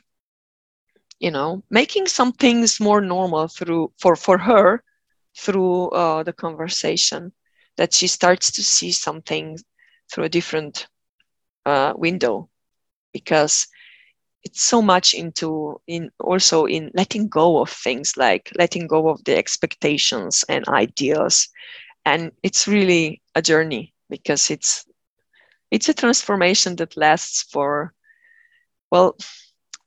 you 1.19 1.31
know 1.31 1.63
making 1.69 2.07
some 2.07 2.31
things 2.31 2.79
more 2.79 3.01
normal 3.01 3.47
through 3.47 3.91
for 3.99 4.15
for 4.15 4.37
her 4.37 4.83
through 5.37 5.89
uh, 5.89 6.23
the 6.23 6.33
conversation 6.33 7.31
that 7.77 7.93
she 7.93 8.07
starts 8.07 8.51
to 8.51 8.63
see 8.63 8.91
something 8.91 9.57
through 10.11 10.23
a 10.25 10.29
different 10.29 10.87
uh, 11.65 11.93
window. 11.95 12.49
Because 13.13 13.67
it's 14.43 14.61
so 14.63 14.81
much 14.81 15.13
into 15.13 15.79
in 15.87 16.09
also 16.19 16.65
in 16.65 16.91
letting 16.93 17.27
go 17.27 17.59
of 17.61 17.69
things 17.69 18.13
like 18.17 18.51
letting 18.57 18.87
go 18.87 19.09
of 19.09 19.23
the 19.25 19.35
expectations 19.37 20.43
and 20.49 20.67
ideas. 20.67 21.49
And 22.05 22.31
it's 22.43 22.67
really 22.67 23.21
a 23.35 23.41
journey 23.41 23.93
because 24.09 24.49
it's 24.49 24.85
it's 25.75 25.89
a 25.89 25.93
transformation 25.93 26.75
that 26.77 26.95
lasts 26.95 27.43
for 27.51 27.93
well 28.91 29.17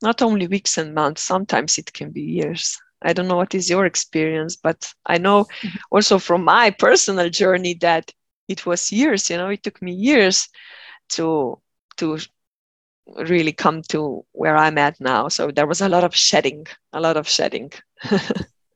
not 0.03 0.21
only 0.21 0.47
weeks 0.47 0.77
and 0.77 0.93
months 0.93 1.23
sometimes 1.23 1.77
it 1.79 1.91
can 1.91 2.11
be 2.11 2.21
years 2.21 2.77
i 3.01 3.11
don't 3.11 3.27
know 3.27 3.37
what 3.37 3.55
is 3.55 3.69
your 3.69 3.85
experience 3.85 4.55
but 4.55 4.93
i 5.07 5.17
know 5.17 5.43
mm-hmm. 5.43 5.77
also 5.89 6.19
from 6.19 6.43
my 6.43 6.69
personal 6.69 7.29
journey 7.29 7.73
that 7.73 8.13
it 8.47 8.65
was 8.67 8.91
years 8.91 9.29
you 9.29 9.37
know 9.37 9.49
it 9.49 9.63
took 9.63 9.81
me 9.81 9.91
years 9.91 10.47
to 11.09 11.59
to 11.97 12.19
really 13.17 13.51
come 13.51 13.81
to 13.81 14.23
where 14.33 14.55
I'm 14.55 14.77
at 14.77 14.99
now. 15.01 15.27
So 15.29 15.51
there 15.51 15.67
was 15.67 15.81
a 15.81 15.89
lot 15.89 16.03
of 16.03 16.15
shedding, 16.15 16.67
a 16.93 17.01
lot 17.01 17.17
of 17.17 17.27
shedding. 17.27 17.71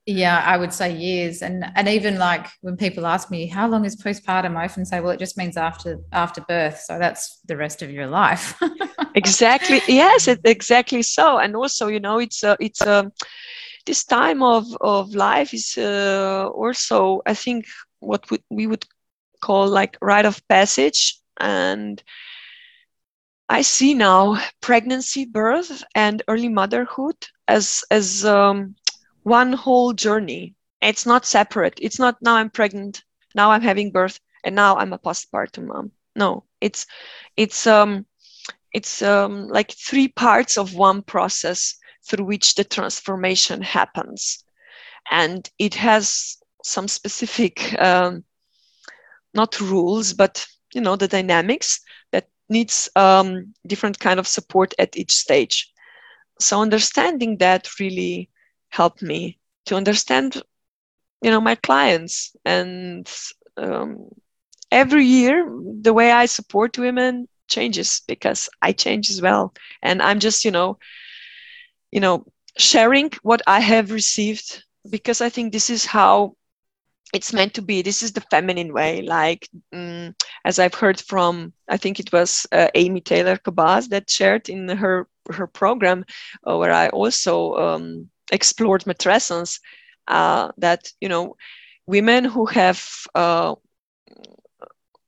yeah, 0.06 0.42
I 0.44 0.56
would 0.56 0.72
say 0.72 0.94
years. 0.94 1.42
And 1.42 1.64
and 1.74 1.88
even 1.88 2.18
like 2.18 2.46
when 2.60 2.76
people 2.76 3.06
ask 3.06 3.30
me 3.30 3.46
how 3.46 3.68
long 3.68 3.84
is 3.84 3.96
postpartum, 3.96 4.56
I 4.56 4.64
often 4.64 4.84
say, 4.84 5.00
well, 5.00 5.12
it 5.12 5.18
just 5.18 5.38
means 5.38 5.56
after 5.56 5.98
after 6.12 6.42
birth. 6.42 6.80
So 6.80 6.98
that's 6.98 7.40
the 7.46 7.56
rest 7.56 7.82
of 7.82 7.90
your 7.90 8.06
life. 8.06 8.60
exactly. 9.14 9.80
Yes, 9.88 10.28
it, 10.28 10.40
exactly 10.44 11.02
so. 11.02 11.38
And 11.38 11.56
also, 11.56 11.88
you 11.88 12.00
know, 12.00 12.18
it's 12.18 12.42
a 12.42 12.56
it's 12.60 12.82
a 12.82 13.10
this 13.86 14.04
time 14.04 14.42
of 14.42 14.66
of 14.80 15.14
life 15.14 15.54
is 15.54 15.76
uh, 15.78 16.48
also 16.54 17.22
I 17.24 17.34
think 17.34 17.66
what 18.00 18.26
we 18.50 18.66
would 18.66 18.84
call 19.40 19.68
like 19.68 19.96
rite 20.00 20.26
of 20.26 20.46
passage 20.48 21.18
and 21.38 22.02
I 23.48 23.62
see 23.62 23.94
now 23.94 24.38
pregnancy, 24.60 25.26
birth, 25.26 25.84
and 25.94 26.22
early 26.28 26.48
motherhood 26.48 27.16
as 27.46 27.84
as 27.90 28.24
um, 28.24 28.74
one 29.24 29.52
whole 29.52 29.92
journey. 29.92 30.54
It's 30.80 31.06
not 31.06 31.26
separate. 31.26 31.78
It's 31.82 31.98
not 31.98 32.16
now 32.22 32.36
I'm 32.36 32.50
pregnant, 32.50 33.02
now 33.34 33.50
I'm 33.50 33.62
having 33.62 33.90
birth, 33.90 34.20
and 34.44 34.54
now 34.54 34.76
I'm 34.76 34.92
a 34.92 34.98
postpartum 34.98 35.66
mom. 35.66 35.92
No, 36.14 36.44
it's 36.60 36.86
it's 37.36 37.66
um 37.66 38.06
it's 38.72 39.02
um, 39.02 39.48
like 39.48 39.72
three 39.72 40.08
parts 40.08 40.58
of 40.58 40.74
one 40.74 41.02
process 41.02 41.76
through 42.06 42.26
which 42.26 42.54
the 42.54 42.64
transformation 42.64 43.62
happens, 43.62 44.44
and 45.10 45.50
it 45.58 45.74
has 45.74 46.36
some 46.62 46.88
specific 46.88 47.80
um, 47.80 48.24
not 49.32 49.60
rules, 49.60 50.12
but 50.12 50.46
you 50.74 50.80
know 50.80 50.96
the 50.96 51.08
dynamics 51.08 51.80
that 52.12 52.28
needs 52.48 52.88
um, 52.96 53.54
different 53.66 53.98
kind 53.98 54.20
of 54.20 54.26
support 54.26 54.74
at 54.78 54.96
each 54.96 55.12
stage 55.12 55.72
so 56.40 56.60
understanding 56.60 57.36
that 57.38 57.68
really 57.78 58.28
helped 58.74 59.02
me 59.02 59.38
to 59.66 59.76
understand 59.76 60.42
you 61.22 61.30
know 61.30 61.40
my 61.40 61.54
clients. 61.54 62.36
And 62.44 63.10
um, 63.56 64.08
every 64.70 65.04
year 65.06 65.48
the 65.82 65.92
way 65.94 66.10
i 66.12 66.26
support 66.26 66.78
women 66.78 67.28
changes 67.48 68.02
because 68.08 68.48
i 68.62 68.72
change 68.72 69.10
as 69.10 69.20
well. 69.22 69.54
And 69.82 70.02
i'm 70.02 70.20
just 70.20 70.44
you 70.44 70.50
know 70.50 70.78
you 71.92 72.00
know 72.00 72.26
sharing 72.58 73.10
what 73.22 73.42
i 73.46 73.60
have 73.60 73.90
received 73.90 74.64
because 74.90 75.20
i 75.20 75.28
think 75.28 75.52
this 75.52 75.70
is 75.70 75.86
how 75.86 76.36
it's 77.14 77.32
meant 77.32 77.54
to 77.54 77.62
be. 77.62 77.80
This 77.82 78.02
is 78.02 78.12
the 78.12 78.20
feminine 78.22 78.72
way. 78.72 79.02
Like 79.02 79.48
um, 79.72 80.14
as 80.44 80.58
i've 80.58 80.74
heard 80.74 81.00
from 81.00 81.52
i 81.68 81.76
think 81.76 82.00
it 82.00 82.12
was 82.12 82.46
uh, 82.52 82.68
amy 82.74 83.00
taylor 83.00 83.36
kabbaz 83.36 83.88
that 83.90 84.10
shared 84.10 84.48
in 84.48 84.68
her 84.68 85.06
her 85.30 85.46
program 85.46 86.04
uh, 86.46 86.56
where 86.58 86.72
i 86.72 86.88
also 86.88 87.54
um, 87.56 88.10
explored 88.32 88.84
matrescence 88.84 89.60
uh, 90.08 90.50
that 90.58 90.92
you 91.00 91.08
know 91.08 91.36
women 91.86 92.24
who 92.24 92.46
have 92.46 92.82
uh, 93.14 93.54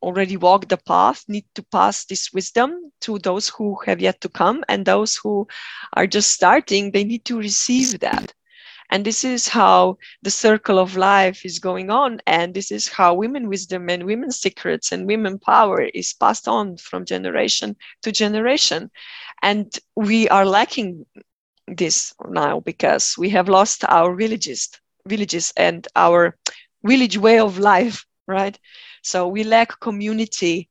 already 0.02 0.36
walked 0.36 0.68
the 0.68 0.76
path 0.76 1.24
need 1.28 1.44
to 1.54 1.62
pass 1.64 2.04
this 2.04 2.32
wisdom 2.32 2.92
to 3.00 3.18
those 3.18 3.48
who 3.48 3.76
have 3.86 4.00
yet 4.00 4.20
to 4.20 4.28
come 4.28 4.62
and 4.68 4.84
those 4.84 5.16
who 5.16 5.46
are 5.94 6.06
just 6.06 6.32
starting 6.32 6.90
they 6.90 7.04
need 7.04 7.24
to 7.24 7.38
receive 7.38 7.98
that 8.00 8.32
and 8.90 9.04
this 9.04 9.24
is 9.24 9.48
how 9.48 9.98
the 10.22 10.30
circle 10.30 10.78
of 10.78 10.96
life 10.96 11.44
is 11.44 11.58
going 11.58 11.90
on. 11.90 12.20
And 12.26 12.54
this 12.54 12.70
is 12.70 12.88
how 12.88 13.14
women 13.14 13.48
wisdom 13.48 13.90
and 13.90 14.04
women's 14.04 14.38
secrets 14.38 14.92
and 14.92 15.06
women 15.06 15.38
power 15.38 15.82
is 15.82 16.12
passed 16.12 16.46
on 16.46 16.76
from 16.76 17.04
generation 17.04 17.76
to 18.02 18.12
generation. 18.12 18.90
And 19.42 19.76
we 19.96 20.28
are 20.28 20.46
lacking 20.46 21.04
this 21.68 22.14
now 22.28 22.60
because 22.60 23.16
we 23.18 23.28
have 23.30 23.48
lost 23.48 23.84
our 23.88 24.14
villages, 24.14 24.70
villages 25.06 25.52
and 25.56 25.86
our 25.96 26.36
village 26.84 27.18
way 27.18 27.38
of 27.38 27.58
life, 27.58 28.04
right? 28.26 28.58
So 29.02 29.28
we 29.28 29.44
lack 29.44 29.80
community 29.80 30.68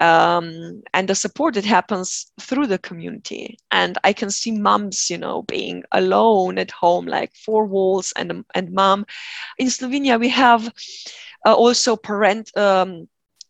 um, 0.00 0.82
and 0.94 1.08
the 1.08 1.14
support 1.14 1.54
that 1.54 1.64
happens 1.64 2.32
through 2.40 2.66
the 2.66 2.78
community. 2.78 3.58
And 3.70 3.98
I 4.04 4.12
can 4.12 4.30
see 4.30 4.50
moms, 4.50 5.10
you 5.10 5.18
know, 5.18 5.42
being 5.42 5.84
alone 5.92 6.58
at 6.58 6.70
home, 6.70 7.06
like 7.06 7.32
four 7.34 7.66
walls 7.66 8.12
and 8.16 8.44
and 8.54 8.72
mom. 8.72 9.06
In 9.58 9.68
Slovenia, 9.68 10.18
we 10.18 10.28
have 10.30 10.72
uh, 11.46 11.54
also 11.54 11.96
parent. 11.96 12.56
Um, 12.56 13.08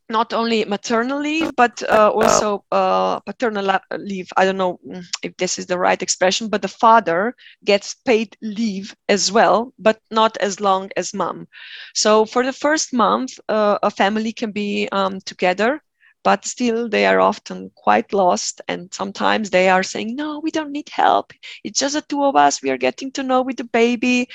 not 0.09 0.33
only 0.33 0.65
maternal 0.65 1.21
leave, 1.21 1.55
but 1.57 1.83
uh, 1.89 2.11
also 2.11 2.65
uh, 2.73 3.21
paternal 3.21 3.79
leave. 3.99 4.29
I 4.37 4.45
don't 4.45 4.57
know 4.59 4.79
mm, 4.87 5.05
if 5.23 5.37
this 5.37 5.59
is 5.59 5.67
the 5.67 5.79
right 5.79 6.01
expression, 6.03 6.49
but 6.49 6.63
the 6.63 6.69
father 6.69 7.35
gets 7.65 7.95
paid 7.95 8.37
leave 8.43 8.95
as 9.09 9.31
well, 9.33 9.73
but 9.79 10.01
not 10.11 10.37
as 10.39 10.61
long 10.61 10.91
as 10.97 11.15
mom. 11.15 11.47
So 11.95 12.25
for 12.25 12.45
the 12.45 12.53
first 12.53 12.93
month, 12.93 13.39
uh, 13.49 13.79
a 13.83 13.91
family 13.91 14.33
can 14.33 14.53
be 14.53 14.89
um, 14.93 15.21
together 15.21 15.83
but 16.25 16.45
still 16.45 16.89
they 16.89 17.07
are 17.07 17.21
often 17.21 17.71
quite 17.75 18.13
lost 18.13 18.61
and 18.69 18.93
sometimes 18.93 19.51
they 19.51 19.69
are 19.69 19.83
saying 19.83 20.15
no 20.17 20.41
we 20.41 20.51
don't 20.51 20.73
need 20.73 20.89
help. 20.91 21.33
It's 21.65 21.79
just 21.81 21.95
the 21.95 22.03
two 22.03 22.25
of 22.25 22.37
us. 22.37 22.63
We 22.63 22.71
are 22.71 22.79
getting 22.79 23.11
to 23.13 23.23
know 23.23 23.43
with 23.43 23.57
the 23.57 23.65
baby. 23.65 24.29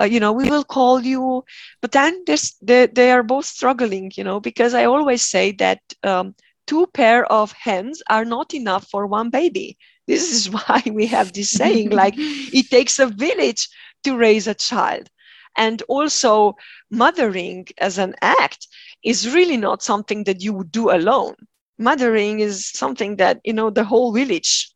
Uh, 0.00 0.04
you 0.04 0.20
know 0.20 0.32
we 0.32 0.48
will 0.48 0.64
call 0.64 1.00
you. 1.00 1.44
But 1.80 1.92
then 1.92 2.22
there's 2.26 2.56
they, 2.62 2.86
they 2.86 3.10
are 3.10 3.22
both 3.22 3.46
struggling 3.46 4.12
you 4.16 4.24
know 4.24 4.40
because 4.40 4.74
i 4.74 4.84
always 4.84 5.22
say 5.24 5.52
that 5.52 5.80
um, 6.02 6.34
two 6.66 6.86
pair 6.94 7.24
of 7.30 7.52
hands 7.52 8.02
are 8.08 8.24
not 8.24 8.54
enough 8.54 8.86
for 8.88 9.06
one 9.06 9.30
baby. 9.30 9.76
This 10.06 10.32
is 10.32 10.50
why 10.54 10.82
we 10.86 11.06
have 11.06 11.32
this 11.32 11.50
saying 11.50 11.90
like 12.02 12.14
it 12.18 12.70
takes 12.70 12.98
a 12.98 13.06
village 13.06 13.68
to 14.04 14.16
raise 14.16 14.46
a 14.46 14.54
child. 14.54 15.08
And 15.56 15.82
also 15.88 16.56
mothering 16.90 17.66
as 17.78 17.98
an 17.98 18.14
act 18.20 18.66
is 19.04 19.32
really 19.34 19.56
not 19.56 19.82
something 19.82 20.24
that 20.24 20.42
you 20.42 20.52
would 20.52 20.72
do 20.72 20.90
alone. 20.90 21.34
Mothering 21.78 22.40
is 22.40 22.66
something 22.66 23.16
that 23.16 23.40
you 23.44 23.52
know 23.52 23.70
the 23.70 23.84
whole 23.84 24.12
village 24.12 24.70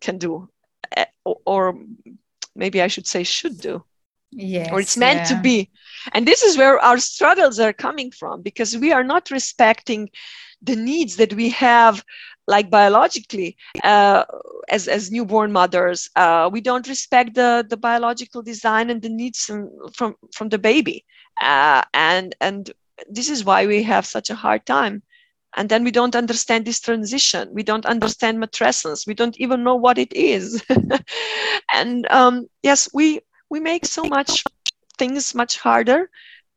can 0.00 0.18
do, 0.18 0.48
eh, 0.96 1.04
or 1.24 1.78
maybe 2.54 2.80
I 2.80 2.88
should 2.88 3.06
say 3.06 3.24
should 3.24 3.58
do. 3.58 3.84
Yes, 4.30 4.70
or 4.72 4.80
it's 4.80 4.96
meant 4.96 5.20
yeah. 5.20 5.36
to 5.36 5.42
be. 5.42 5.70
And 6.12 6.26
this 6.26 6.42
is 6.42 6.56
where 6.56 6.78
our 6.78 6.98
struggles 6.98 7.58
are 7.58 7.72
coming 7.72 8.10
from 8.10 8.42
because 8.42 8.76
we 8.76 8.92
are 8.92 9.04
not 9.04 9.30
respecting 9.30 10.10
the 10.62 10.76
needs 10.76 11.16
that 11.16 11.34
we 11.34 11.50
have 11.50 12.04
like 12.46 12.70
biologically 12.70 13.56
uh, 13.84 14.24
as, 14.68 14.88
as 14.88 15.12
newborn 15.12 15.52
mothers 15.52 16.08
uh, 16.16 16.48
we 16.50 16.60
don't 16.60 16.88
respect 16.88 17.34
the, 17.34 17.64
the 17.68 17.76
biological 17.76 18.42
design 18.42 18.90
and 18.90 19.02
the 19.02 19.08
needs 19.08 19.44
from 19.44 19.70
from, 19.94 20.16
from 20.32 20.48
the 20.48 20.58
baby 20.58 21.04
uh, 21.40 21.82
and 21.94 22.34
and 22.40 22.72
this 23.08 23.28
is 23.28 23.44
why 23.44 23.66
we 23.66 23.82
have 23.82 24.06
such 24.06 24.30
a 24.30 24.34
hard 24.34 24.66
time. 24.66 25.02
And 25.56 25.68
then 25.68 25.82
we 25.82 25.90
don't 25.90 26.16
understand 26.16 26.64
this 26.64 26.80
transition. 26.80 27.48
We 27.52 27.62
don't 27.62 27.86
understand 27.86 28.38
matrescence. 28.38 29.06
We 29.06 29.14
don't 29.14 29.38
even 29.40 29.64
know 29.64 29.76
what 29.76 29.98
it 29.98 30.12
is. 30.12 30.62
And 31.72 32.10
um, 32.10 32.46
yes 32.62 32.88
we 32.92 33.20
we 33.50 33.60
make 33.60 33.86
so 33.86 34.04
much 34.04 34.44
things 34.98 35.34
much 35.34 35.58
harder. 35.58 36.10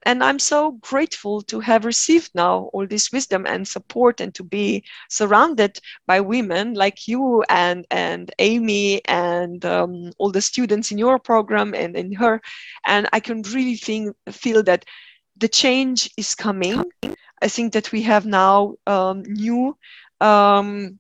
And 0.04 0.24
i'm 0.24 0.40
so 0.40 0.72
grateful 0.82 1.44
to 1.44 1.60
have 1.60 1.86
received 1.86 2.32
now 2.34 2.70
all 2.74 2.88
this 2.88 3.12
wisdom 3.12 3.46
and 3.46 3.68
support 3.68 4.20
and 4.20 4.34
to 4.34 4.44
be 4.44 4.84
surrounded 5.10 5.80
by 6.08 6.20
women 6.20 6.74
like 6.74 7.08
you 7.08 7.44
and 7.50 7.86
and 7.92 8.32
amy 8.40 9.02
and 9.06 9.64
um, 9.64 10.12
all 10.18 10.32
the 10.32 10.42
students 10.42 10.92
in 10.92 10.98
your 10.98 11.20
program 11.20 11.76
and 11.76 11.96
in 11.96 12.14
her. 12.14 12.42
And 12.86 13.08
i 13.14 13.20
can 13.20 13.44
really 13.44 13.76
think, 13.76 14.16
feel 14.32 14.64
that 14.64 14.86
the 15.42 15.50
change 15.50 16.12
is 16.18 16.36
coming. 16.36 16.86
I 17.42 17.50
think 17.50 17.74
that 17.74 17.92
we 17.92 18.04
have 18.04 18.26
now 18.26 18.76
um, 18.88 19.24
new 19.28 19.78
um, 20.22 21.00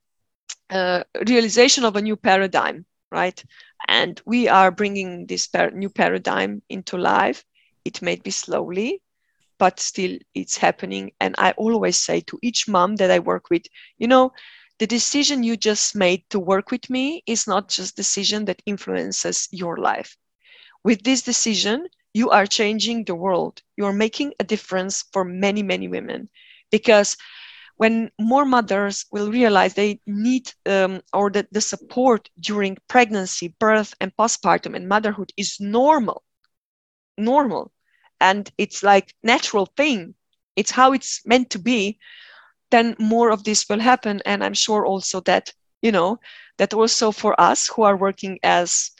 uh, 0.69 1.03
realization 1.27 1.85
of 1.85 1.95
a 1.95 2.01
new 2.01 2.17
paradigm, 2.17 2.85
right? 3.11 3.43
And 3.87 4.21
we 4.25 4.49
are 4.49 4.71
bringing 4.71 5.27
this 5.27 5.47
par- 5.47 5.71
new 5.71 5.89
paradigm 5.89 6.61
into 6.69 6.97
life. 6.97 7.45
It 7.85 8.01
may 8.01 8.17
be 8.17 8.31
slowly, 8.31 9.01
but 9.59 9.79
still 9.79 10.17
it's 10.35 10.57
happening. 10.57 11.11
And 11.19 11.35
I 11.37 11.51
always 11.53 11.97
say 11.97 12.21
to 12.21 12.39
each 12.41 12.67
mom 12.67 12.97
that 12.97 13.11
I 13.11 13.19
work 13.19 13.49
with, 13.49 13.63
you 13.97 14.07
know, 14.07 14.33
the 14.79 14.87
decision 14.87 15.43
you 15.43 15.57
just 15.57 15.95
made 15.95 16.23
to 16.31 16.39
work 16.39 16.71
with 16.71 16.89
me 16.89 17.23
is 17.27 17.47
not 17.47 17.69
just 17.69 17.95
decision 17.97 18.45
that 18.45 18.63
influences 18.65 19.47
your 19.51 19.77
life. 19.77 20.17
With 20.83 21.03
this 21.03 21.21
decision, 21.21 21.87
you 22.13 22.29
are 22.29 22.45
changing 22.45 23.05
the 23.05 23.15
world. 23.15 23.61
You 23.77 23.85
are 23.85 23.93
making 23.93 24.33
a 24.39 24.43
difference 24.43 25.03
for 25.13 25.23
many, 25.23 25.63
many 25.63 25.87
women 25.87 26.29
because 26.71 27.17
when 27.77 28.11
more 28.19 28.45
mothers 28.45 29.05
will 29.11 29.31
realize 29.31 29.73
they 29.73 29.99
need 30.05 30.53
um, 30.67 31.01
or 31.13 31.31
that 31.31 31.51
the 31.51 31.61
support 31.61 32.29
during 32.39 32.77
pregnancy, 32.87 33.55
birth, 33.59 33.95
and 33.99 34.15
postpartum 34.15 34.75
and 34.75 34.87
motherhood 34.87 35.31
is 35.35 35.59
normal, 35.59 36.23
normal, 37.17 37.71
and 38.19 38.51
it's 38.57 38.83
like 38.83 39.15
natural 39.23 39.65
thing. 39.65 40.13
It's 40.55 40.69
how 40.69 40.93
it's 40.93 41.25
meant 41.25 41.49
to 41.51 41.59
be. 41.59 41.97
Then 42.69 42.95
more 42.99 43.31
of 43.31 43.43
this 43.43 43.67
will 43.67 43.79
happen, 43.79 44.21
and 44.25 44.43
I'm 44.43 44.53
sure 44.53 44.85
also 44.85 45.19
that 45.21 45.51
you 45.81 45.91
know 45.91 46.19
that 46.57 46.75
also 46.75 47.11
for 47.11 47.39
us 47.41 47.67
who 47.67 47.81
are 47.81 47.97
working 47.97 48.37
as 48.43 48.91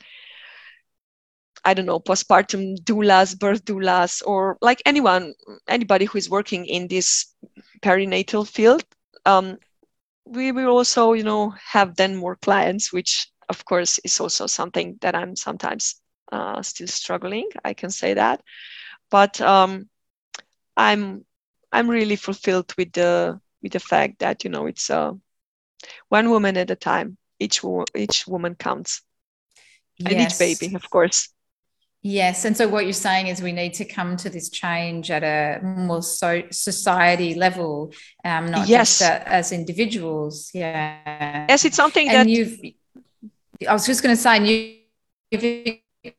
I 1.64 1.74
don't 1.74 1.86
know, 1.86 2.00
postpartum 2.00 2.76
doulas, 2.84 3.38
birth 3.38 3.64
doulas, 3.64 4.22
or 4.26 4.58
like 4.60 4.82
anyone, 4.86 5.34
anybody 5.68 6.04
who 6.06 6.18
is 6.18 6.30
working 6.30 6.66
in 6.66 6.88
this 6.88 7.34
perinatal 7.82 8.46
field, 8.48 8.84
um, 9.26 9.58
we 10.24 10.52
will 10.52 10.68
also, 10.70 11.12
you 11.12 11.24
know, 11.24 11.54
have 11.72 11.96
then 11.96 12.16
more 12.16 12.36
clients, 12.36 12.92
which 12.92 13.28
of 13.48 13.64
course 13.64 13.98
is 14.04 14.20
also 14.20 14.46
something 14.46 14.98
that 15.02 15.14
I'm 15.14 15.36
sometimes 15.36 16.00
uh, 16.32 16.62
still 16.62 16.88
struggling. 16.88 17.48
I 17.64 17.74
can 17.74 17.90
say 17.90 18.14
that, 18.14 18.42
but 19.10 19.40
um, 19.40 19.88
I'm 20.76 21.24
I'm 21.72 21.88
really 21.90 22.16
fulfilled 22.16 22.72
with 22.78 22.92
the 22.92 23.40
with 23.62 23.72
the 23.72 23.80
fact 23.80 24.20
that 24.20 24.44
you 24.44 24.50
know 24.50 24.66
it's 24.66 24.90
uh, 24.90 25.12
one 26.08 26.30
woman 26.30 26.56
at 26.56 26.70
a 26.70 26.76
time. 26.76 27.16
Each 27.38 27.62
wo- 27.62 27.84
each 27.96 28.26
woman 28.26 28.54
counts, 28.54 29.02
and 30.04 30.20
each 30.20 30.38
baby, 30.38 30.72
of 30.74 30.88
course. 30.90 31.31
Yes. 32.02 32.44
And 32.44 32.56
so 32.56 32.66
what 32.66 32.84
you're 32.84 32.92
saying 32.92 33.28
is 33.28 33.40
we 33.40 33.52
need 33.52 33.74
to 33.74 33.84
come 33.84 34.16
to 34.18 34.28
this 34.28 34.50
change 34.50 35.10
at 35.10 35.22
a 35.22 35.64
more 35.64 36.02
so 36.02 36.42
society 36.50 37.34
level, 37.34 37.92
um, 38.24 38.50
not 38.50 38.66
yes. 38.66 38.98
just 38.98 39.02
uh, 39.02 39.22
as 39.24 39.52
individuals. 39.52 40.50
Yeah. 40.52 41.46
Yes, 41.48 41.64
it's 41.64 41.76
something 41.76 42.08
and 42.08 42.28
that 42.28 42.32
you've, 42.32 42.58
I 43.68 43.72
was 43.72 43.86
just 43.86 44.02
going 44.02 44.16
to 44.16 44.20
say, 44.20 44.44
you, 44.44 44.78
you've 45.30 46.12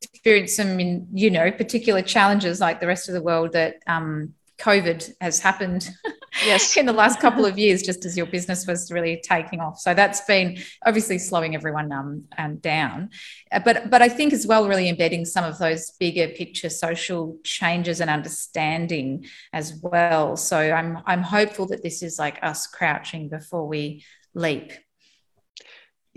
experienced 0.00 0.56
some, 0.56 0.80
you 1.12 1.30
know, 1.30 1.50
particular 1.50 2.00
challenges 2.00 2.58
like 2.58 2.80
the 2.80 2.86
rest 2.86 3.08
of 3.08 3.14
the 3.14 3.22
world 3.22 3.52
that 3.52 3.76
um, 3.86 4.32
COVID 4.58 5.12
has 5.20 5.38
happened 5.40 5.90
yes. 6.44 6.76
in 6.76 6.86
the 6.86 6.92
last 6.92 7.20
couple 7.20 7.44
of 7.44 7.58
years, 7.58 7.82
just 7.82 8.04
as 8.04 8.16
your 8.16 8.26
business 8.26 8.66
was 8.66 8.90
really 8.90 9.20
taking 9.22 9.60
off. 9.60 9.78
So 9.78 9.94
that's 9.94 10.20
been 10.22 10.58
obviously 10.84 11.18
slowing 11.18 11.54
everyone 11.54 11.92
um, 11.92 12.24
um, 12.36 12.56
down. 12.56 13.10
Uh, 13.50 13.60
but 13.60 13.90
but 13.90 14.02
I 14.02 14.08
think 14.08 14.32
as 14.32 14.46
well, 14.46 14.68
really 14.68 14.88
embedding 14.88 15.24
some 15.24 15.44
of 15.44 15.58
those 15.58 15.90
bigger 15.98 16.28
picture 16.28 16.68
social 16.68 17.38
changes 17.44 18.00
and 18.00 18.10
understanding 18.10 19.26
as 19.52 19.78
well. 19.82 20.36
So 20.36 20.58
I'm 20.58 20.98
I'm 21.06 21.22
hopeful 21.22 21.66
that 21.68 21.82
this 21.82 22.02
is 22.02 22.18
like 22.18 22.38
us 22.42 22.66
crouching 22.66 23.28
before 23.28 23.66
we 23.66 24.04
leap. 24.34 24.72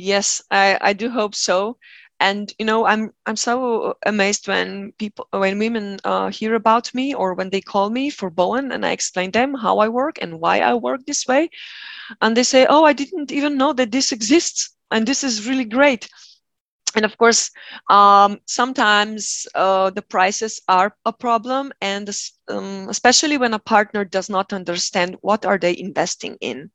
Yes, 0.02 0.42
I, 0.50 0.78
I 0.80 0.94
do 0.94 1.10
hope 1.10 1.36
so 1.36 1.78
and 2.20 2.54
you 2.60 2.66
know 2.66 2.86
i'm 2.86 3.12
i'm 3.26 3.36
so 3.36 3.96
amazed 4.06 4.48
when 4.48 4.92
people 4.98 5.28
when 5.32 5.58
women 5.60 5.98
uh, 6.04 6.30
hear 6.30 6.56
about 6.56 6.94
me 6.94 7.14
or 7.14 7.34
when 7.34 7.50
they 7.50 7.62
call 7.62 7.90
me 7.90 8.10
for 8.10 8.30
bowen 8.30 8.72
and 8.72 8.86
i 8.86 8.92
explain 8.92 9.32
them 9.32 9.54
how 9.54 9.80
i 9.80 9.88
work 9.88 10.18
and 10.22 10.40
why 10.40 10.60
i 10.60 10.74
work 10.74 11.06
this 11.06 11.28
way. 11.28 11.50
And 12.22 12.36
they 12.36 12.44
say 12.44 12.66
oh 12.70 12.84
i 12.86 12.94
didn't 12.94 13.32
even 13.32 13.58
know 13.58 13.74
that 13.74 13.92
this 13.92 14.12
exists 14.12 14.76
and 14.92 15.06
this 15.08 15.24
is 15.24 15.48
really 15.48 15.66
great. 15.66 16.08
And 16.96 17.06
of 17.06 17.18
course 17.18 17.52
um, 17.90 18.40
sometimes 18.46 19.48
uh, 19.56 19.90
the 19.92 20.02
prices 20.02 20.62
are 20.68 20.96
a 21.06 21.14
problem 21.14 21.72
and 21.82 22.10
um, 22.48 22.88
especially 22.90 23.38
when 23.38 23.54
a 23.54 23.60
partner 23.60 24.04
does 24.06 24.30
not 24.30 24.54
understand 24.54 25.18
what 25.22 25.46
are 25.46 25.58
they 25.58 25.78
investing 25.78 26.38
in 26.42 26.72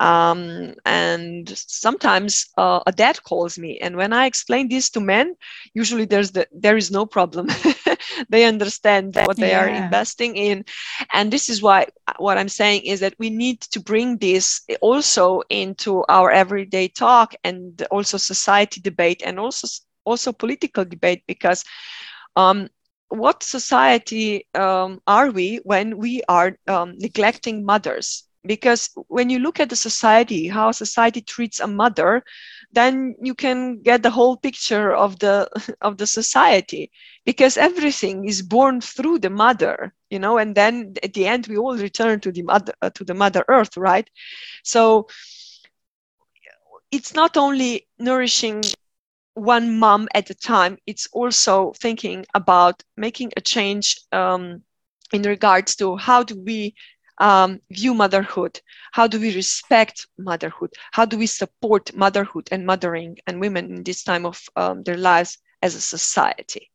um, 0.00 0.74
and 0.84 1.48
sometimes 1.56 2.46
uh, 2.56 2.80
a 2.86 2.92
dad 2.92 3.22
calls 3.22 3.58
me, 3.58 3.78
and 3.78 3.96
when 3.96 4.12
I 4.12 4.26
explain 4.26 4.68
this 4.68 4.90
to 4.90 5.00
men, 5.00 5.34
usually 5.74 6.06
there's 6.06 6.32
the 6.32 6.46
there 6.52 6.76
is 6.76 6.90
no 6.90 7.06
problem. 7.06 7.48
they 8.28 8.44
understand 8.44 9.16
what 9.16 9.36
they 9.36 9.50
yeah. 9.50 9.64
are 9.64 9.68
investing 9.68 10.36
in, 10.36 10.64
and 11.12 11.32
this 11.32 11.48
is 11.48 11.62
why 11.62 11.86
what 12.18 12.38
I'm 12.38 12.48
saying 12.48 12.82
is 12.82 13.00
that 13.00 13.14
we 13.18 13.30
need 13.30 13.60
to 13.72 13.80
bring 13.80 14.18
this 14.18 14.62
also 14.80 15.42
into 15.50 16.04
our 16.08 16.30
everyday 16.30 16.88
talk 16.88 17.34
and 17.44 17.82
also 17.90 18.16
society 18.16 18.80
debate 18.80 19.22
and 19.24 19.38
also 19.38 19.68
also 20.04 20.32
political 20.32 20.84
debate 20.84 21.22
because 21.26 21.64
um, 22.36 22.68
what 23.08 23.42
society 23.42 24.48
um, 24.54 25.00
are 25.06 25.30
we 25.30 25.56
when 25.64 25.98
we 25.98 26.22
are 26.28 26.56
um, 26.66 26.96
neglecting 26.98 27.64
mothers 27.64 28.24
because 28.46 28.90
when 29.08 29.30
you 29.30 29.38
look 29.38 29.60
at 29.60 29.68
the 29.70 29.76
society 29.76 30.48
how 30.48 30.70
society 30.72 31.20
treats 31.20 31.60
a 31.60 31.66
mother 31.66 32.22
then 32.72 33.14
you 33.22 33.34
can 33.34 33.80
get 33.82 34.02
the 34.02 34.10
whole 34.10 34.36
picture 34.36 34.92
of 34.94 35.18
the 35.20 35.48
of 35.82 35.98
the 35.98 36.06
society. 36.06 36.90
Because 37.24 37.56
everything 37.56 38.26
is 38.26 38.42
born 38.42 38.80
through 38.80 39.18
the 39.20 39.30
mother 39.30 39.94
you 40.10 40.18
know 40.18 40.38
and 40.38 40.54
then 40.54 40.94
at 41.02 41.14
the 41.14 41.26
end 41.26 41.46
we 41.46 41.56
all 41.56 41.76
return 41.76 42.20
to 42.20 42.32
the 42.32 42.42
mother 42.42 42.72
uh, 42.82 42.90
to 42.90 43.04
the 43.04 43.14
mother 43.14 43.44
earth 43.48 43.76
right? 43.76 44.08
So 44.64 45.06
it's 46.90 47.14
not 47.14 47.36
only 47.36 47.86
nourishing 47.98 48.62
one 49.34 49.78
mom 49.78 50.08
at 50.14 50.30
a 50.30 50.34
time 50.34 50.78
it's 50.86 51.08
also 51.12 51.72
thinking 51.78 52.24
about 52.34 52.82
making 52.96 53.32
a 53.36 53.40
change 53.40 53.98
um, 54.12 54.62
in 55.12 55.22
regards 55.22 55.74
to 55.76 55.96
how 55.96 56.22
do 56.22 56.38
we 56.40 56.74
um, 57.22 57.60
view 57.70 57.94
motherhood? 57.94 58.60
How 58.90 59.06
do 59.06 59.18
we 59.20 59.34
respect 59.34 60.08
motherhood? 60.18 60.74
How 60.90 61.04
do 61.06 61.16
we 61.16 61.26
support 61.26 61.94
motherhood 61.94 62.48
and 62.50 62.66
mothering 62.66 63.18
and 63.26 63.40
women 63.40 63.72
in 63.76 63.84
this 63.84 64.02
time 64.02 64.26
of 64.26 64.42
um, 64.56 64.82
their 64.82 64.98
lives 64.98 65.38
as 65.62 65.76
a 65.76 65.80
society? 65.80 66.70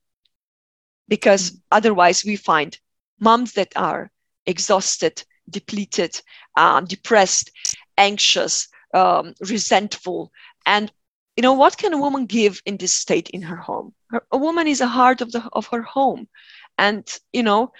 Because 1.10 1.52
mm-hmm. 1.52 1.60
otherwise, 1.72 2.24
we 2.24 2.38
find 2.38 2.80
moms 3.20 3.54
that 3.54 3.74
are 3.76 4.10
exhausted, 4.46 5.22
depleted, 5.50 6.20
um, 6.56 6.86
depressed, 6.86 7.52
anxious, 7.98 8.70
um, 8.94 9.34
resentful, 9.42 10.32
and 10.66 10.92
you 11.36 11.44
know 11.44 11.54
what 11.54 11.78
can 11.78 11.94
a 11.94 12.00
woman 12.00 12.26
give 12.26 12.62
in 12.66 12.78
this 12.78 12.94
state 12.94 13.30
in 13.30 13.42
her 13.42 13.58
home? 13.58 13.94
Her, 14.12 14.24
a 14.32 14.38
woman 14.38 14.68
is 14.68 14.80
a 14.80 14.88
heart 14.88 15.20
of 15.20 15.34
the 15.34 15.44
of 15.52 15.68
her 15.68 15.82
home, 15.82 16.30
and 16.78 17.06
you 17.34 17.44
know 17.44 17.74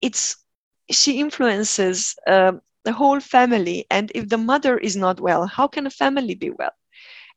it's 0.00 0.36
she 0.90 1.20
influences 1.20 2.14
uh, 2.26 2.52
the 2.84 2.92
whole 2.92 3.20
family. 3.20 3.86
And 3.90 4.12
if 4.14 4.28
the 4.28 4.38
mother 4.38 4.78
is 4.78 4.96
not 4.96 5.20
well 5.20 5.46
how 5.46 5.66
can 5.66 5.86
a 5.86 5.90
family 5.90 6.34
be 6.34 6.50
well? 6.50 6.72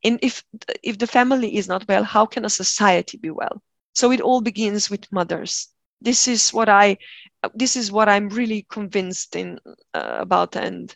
And 0.04 0.20
if 0.22 0.44
if 0.84 0.98
the 0.98 1.08
family 1.08 1.58
is 1.58 1.68
not 1.68 1.88
well 1.88 2.04
how 2.04 2.26
can 2.26 2.46
a 2.46 2.50
society 2.50 3.18
be 3.18 3.30
well? 3.30 3.62
So 3.94 4.12
it 4.12 4.22
all 4.22 4.42
begins 4.42 4.90
with 4.90 5.12
mothers. 5.12 5.70
This 6.02 6.28
is 6.28 6.54
what 6.54 6.70
i 6.70 6.98
this 7.54 7.76
is 7.76 7.92
what 7.92 8.10
i'm 8.10 8.30
really 8.30 8.66
convinced 8.70 9.36
in 9.36 9.60
uh, 9.94 10.18
about. 10.20 10.56
And 10.56 10.96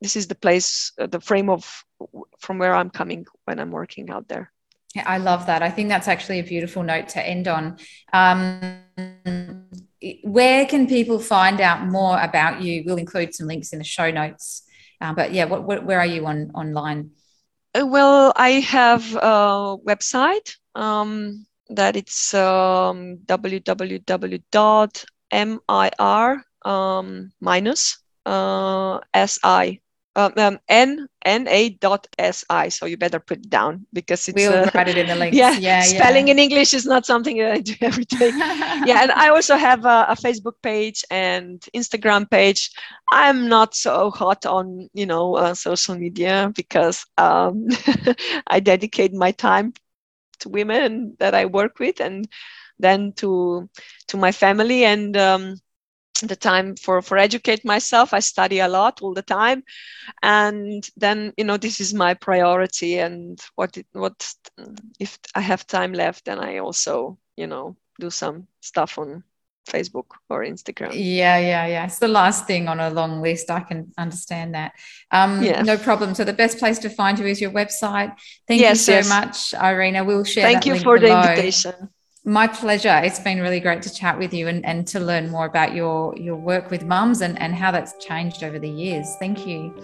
this 0.00 0.16
is 0.16 0.26
the 0.26 0.34
place 0.34 0.92
uh, 0.98 1.06
the 1.06 1.20
frame 1.20 1.50
of 1.50 1.84
from 2.38 2.58
where 2.58 2.74
i'm 2.74 2.90
coming 2.90 3.26
when 3.44 3.58
i'm 3.58 3.70
working 3.70 4.10
out 4.10 4.26
there. 4.28 4.50
Yeah, 4.94 5.04
I 5.06 5.18
love 5.18 5.46
that. 5.46 5.62
I 5.62 5.70
think 5.70 5.88
that's 5.88 6.08
actually 6.08 6.40
a 6.40 6.44
beautiful 6.44 6.82
note 6.82 7.08
to 7.10 7.24
end 7.24 7.46
on. 7.46 7.78
Um, 8.12 9.70
where 10.22 10.66
can 10.66 10.86
people 10.86 11.18
find 11.18 11.60
out 11.60 11.86
more 11.86 12.20
about 12.20 12.62
you? 12.62 12.82
We'll 12.86 12.96
include 12.96 13.34
some 13.34 13.46
links 13.46 13.72
in 13.72 13.78
the 13.78 13.84
show 13.84 14.10
notes. 14.10 14.62
Uh, 15.00 15.14
but 15.14 15.32
yeah, 15.32 15.44
what, 15.44 15.64
what, 15.64 15.84
where 15.84 15.98
are 15.98 16.06
you 16.06 16.26
on 16.26 16.50
online? 16.54 17.10
Uh, 17.74 17.86
well, 17.86 18.32
I 18.36 18.60
have 18.60 19.14
a 19.14 19.76
website 19.86 20.56
um, 20.74 21.46
that 21.68 21.96
it's 21.96 22.34
um, 22.34 23.18
www.mir 23.26 24.44
um, 26.62 27.32
minus 27.40 27.98
uh, 28.26 29.00
si 29.14 29.80
um, 30.16 30.32
um, 30.36 30.58
n 30.68 31.08
n 31.24 31.46
a 31.48 31.70
dot 31.80 32.06
s 32.18 32.44
i. 32.50 32.68
So 32.68 32.86
you 32.86 32.96
better 32.96 33.20
put 33.20 33.38
it 33.38 33.50
down 33.50 33.86
because 33.92 34.28
it's 34.28 34.36
we'll 34.36 34.52
uh, 34.52 34.70
write 34.74 34.88
it 34.88 34.98
in 34.98 35.06
the 35.06 35.14
links. 35.14 35.36
Yeah, 35.42 35.56
yeah 35.58 35.82
spelling 35.82 36.26
yeah. 36.26 36.32
in 36.32 36.38
English 36.38 36.74
is 36.74 36.86
not 36.86 37.06
something 37.06 37.38
that 37.38 37.52
I 37.52 37.60
do 37.60 37.74
every 37.80 38.04
day. 38.04 38.30
yeah, 38.86 39.02
and 39.02 39.12
I 39.12 39.28
also 39.28 39.56
have 39.56 39.84
a, 39.84 40.06
a, 40.08 40.16
Facebook 40.16 40.54
page 40.62 41.04
and 41.10 41.60
Instagram 41.74 42.30
page. 42.30 42.70
I'm 43.12 43.48
not 43.48 43.74
so 43.74 44.10
hot 44.10 44.46
on 44.46 44.88
you 44.92 45.06
know 45.06 45.36
uh, 45.36 45.54
social 45.54 45.94
media 45.94 46.52
because 46.56 47.06
um, 47.18 47.68
I 48.46 48.60
dedicate 48.60 49.12
my 49.12 49.30
time 49.30 49.74
to 50.40 50.48
women 50.48 51.16
that 51.18 51.34
I 51.34 51.46
work 51.46 51.78
with 51.78 52.00
and 52.00 52.26
then 52.78 53.12
to 53.14 53.68
to 54.08 54.16
my 54.16 54.32
family 54.32 54.84
and. 54.84 55.16
Um, 55.16 55.56
the 56.20 56.36
time 56.36 56.76
for 56.76 57.02
for 57.02 57.18
educate 57.18 57.64
myself. 57.64 58.12
I 58.12 58.20
study 58.20 58.60
a 58.60 58.68
lot 58.68 59.02
all 59.02 59.14
the 59.14 59.22
time. 59.22 59.62
And 60.22 60.88
then 60.96 61.32
you 61.36 61.44
know 61.44 61.56
this 61.56 61.80
is 61.80 61.94
my 61.94 62.14
priority 62.14 62.98
and 62.98 63.40
what 63.54 63.76
it, 63.76 63.86
what 63.92 64.34
if 64.98 65.18
i 65.34 65.40
have 65.40 65.66
time 65.66 65.92
left 65.92 66.24
then 66.24 66.38
i 66.38 66.58
also 66.58 67.18
you 67.36 67.46
know 67.46 67.76
do 67.98 68.10
some 68.10 68.46
stuff 68.60 68.98
on 68.98 69.22
facebook 69.68 70.06
or 70.28 70.44
instagram. 70.44 70.90
Yeah 70.94 71.38
yeah 71.38 71.66
yeah. 71.66 71.84
It's 71.84 71.98
the 71.98 72.08
last 72.08 72.46
thing 72.46 72.66
on 72.66 72.80
a 72.80 72.90
long 72.90 73.20
list. 73.22 73.50
I 73.50 73.60
can 73.60 73.92
understand 73.96 74.54
that. 74.54 74.72
Um 75.12 75.42
yeah. 75.42 75.62
no 75.62 75.76
problem. 75.76 76.14
So 76.14 76.24
the 76.24 76.32
best 76.32 76.58
place 76.58 76.78
to 76.80 76.90
find 76.90 77.18
you 77.18 77.26
is 77.26 77.40
your 77.40 77.52
website. 77.52 78.16
Thank 78.48 78.60
yes, 78.60 78.78
you 78.78 78.84
so 78.84 78.92
yes. 78.92 79.08
much 79.08 79.54
irina. 79.54 80.02
We'll 80.02 80.24
share 80.24 80.44
thank 80.44 80.66
you 80.66 80.76
for 80.78 80.98
below. 80.98 81.22
the 81.22 81.30
invitation 81.30 81.90
my 82.24 82.46
pleasure. 82.46 83.00
It's 83.02 83.18
been 83.18 83.40
really 83.40 83.60
great 83.60 83.82
to 83.82 83.92
chat 83.92 84.18
with 84.18 84.34
you 84.34 84.48
and, 84.48 84.64
and 84.64 84.86
to 84.88 85.00
learn 85.00 85.30
more 85.30 85.46
about 85.46 85.74
your, 85.74 86.14
your 86.16 86.36
work 86.36 86.70
with 86.70 86.84
mums 86.84 87.22
and, 87.22 87.40
and 87.40 87.54
how 87.54 87.70
that's 87.70 87.94
changed 88.04 88.42
over 88.42 88.58
the 88.58 88.68
years. 88.68 89.06
Thank 89.18 89.46
you. 89.46 89.74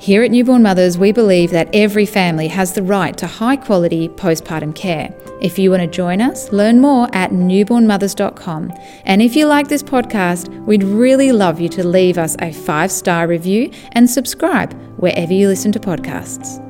Here 0.00 0.22
at 0.22 0.30
Newborn 0.30 0.62
Mothers, 0.62 0.96
we 0.96 1.12
believe 1.12 1.50
that 1.50 1.68
every 1.74 2.06
family 2.06 2.48
has 2.48 2.72
the 2.72 2.82
right 2.82 3.14
to 3.18 3.26
high 3.26 3.56
quality 3.56 4.08
postpartum 4.08 4.74
care. 4.74 5.14
If 5.42 5.58
you 5.58 5.70
want 5.70 5.82
to 5.82 5.86
join 5.86 6.22
us, 6.22 6.50
learn 6.52 6.80
more 6.80 7.06
at 7.12 7.32
newbornmothers.com. 7.32 8.72
And 9.04 9.20
if 9.20 9.36
you 9.36 9.46
like 9.46 9.68
this 9.68 9.82
podcast, 9.82 10.48
we'd 10.64 10.82
really 10.82 11.32
love 11.32 11.60
you 11.60 11.68
to 11.68 11.86
leave 11.86 12.16
us 12.16 12.34
a 12.40 12.50
five 12.50 12.90
star 12.90 13.26
review 13.26 13.70
and 13.92 14.08
subscribe 14.08 14.72
wherever 14.98 15.34
you 15.34 15.48
listen 15.48 15.70
to 15.72 15.78
podcasts. 15.78 16.66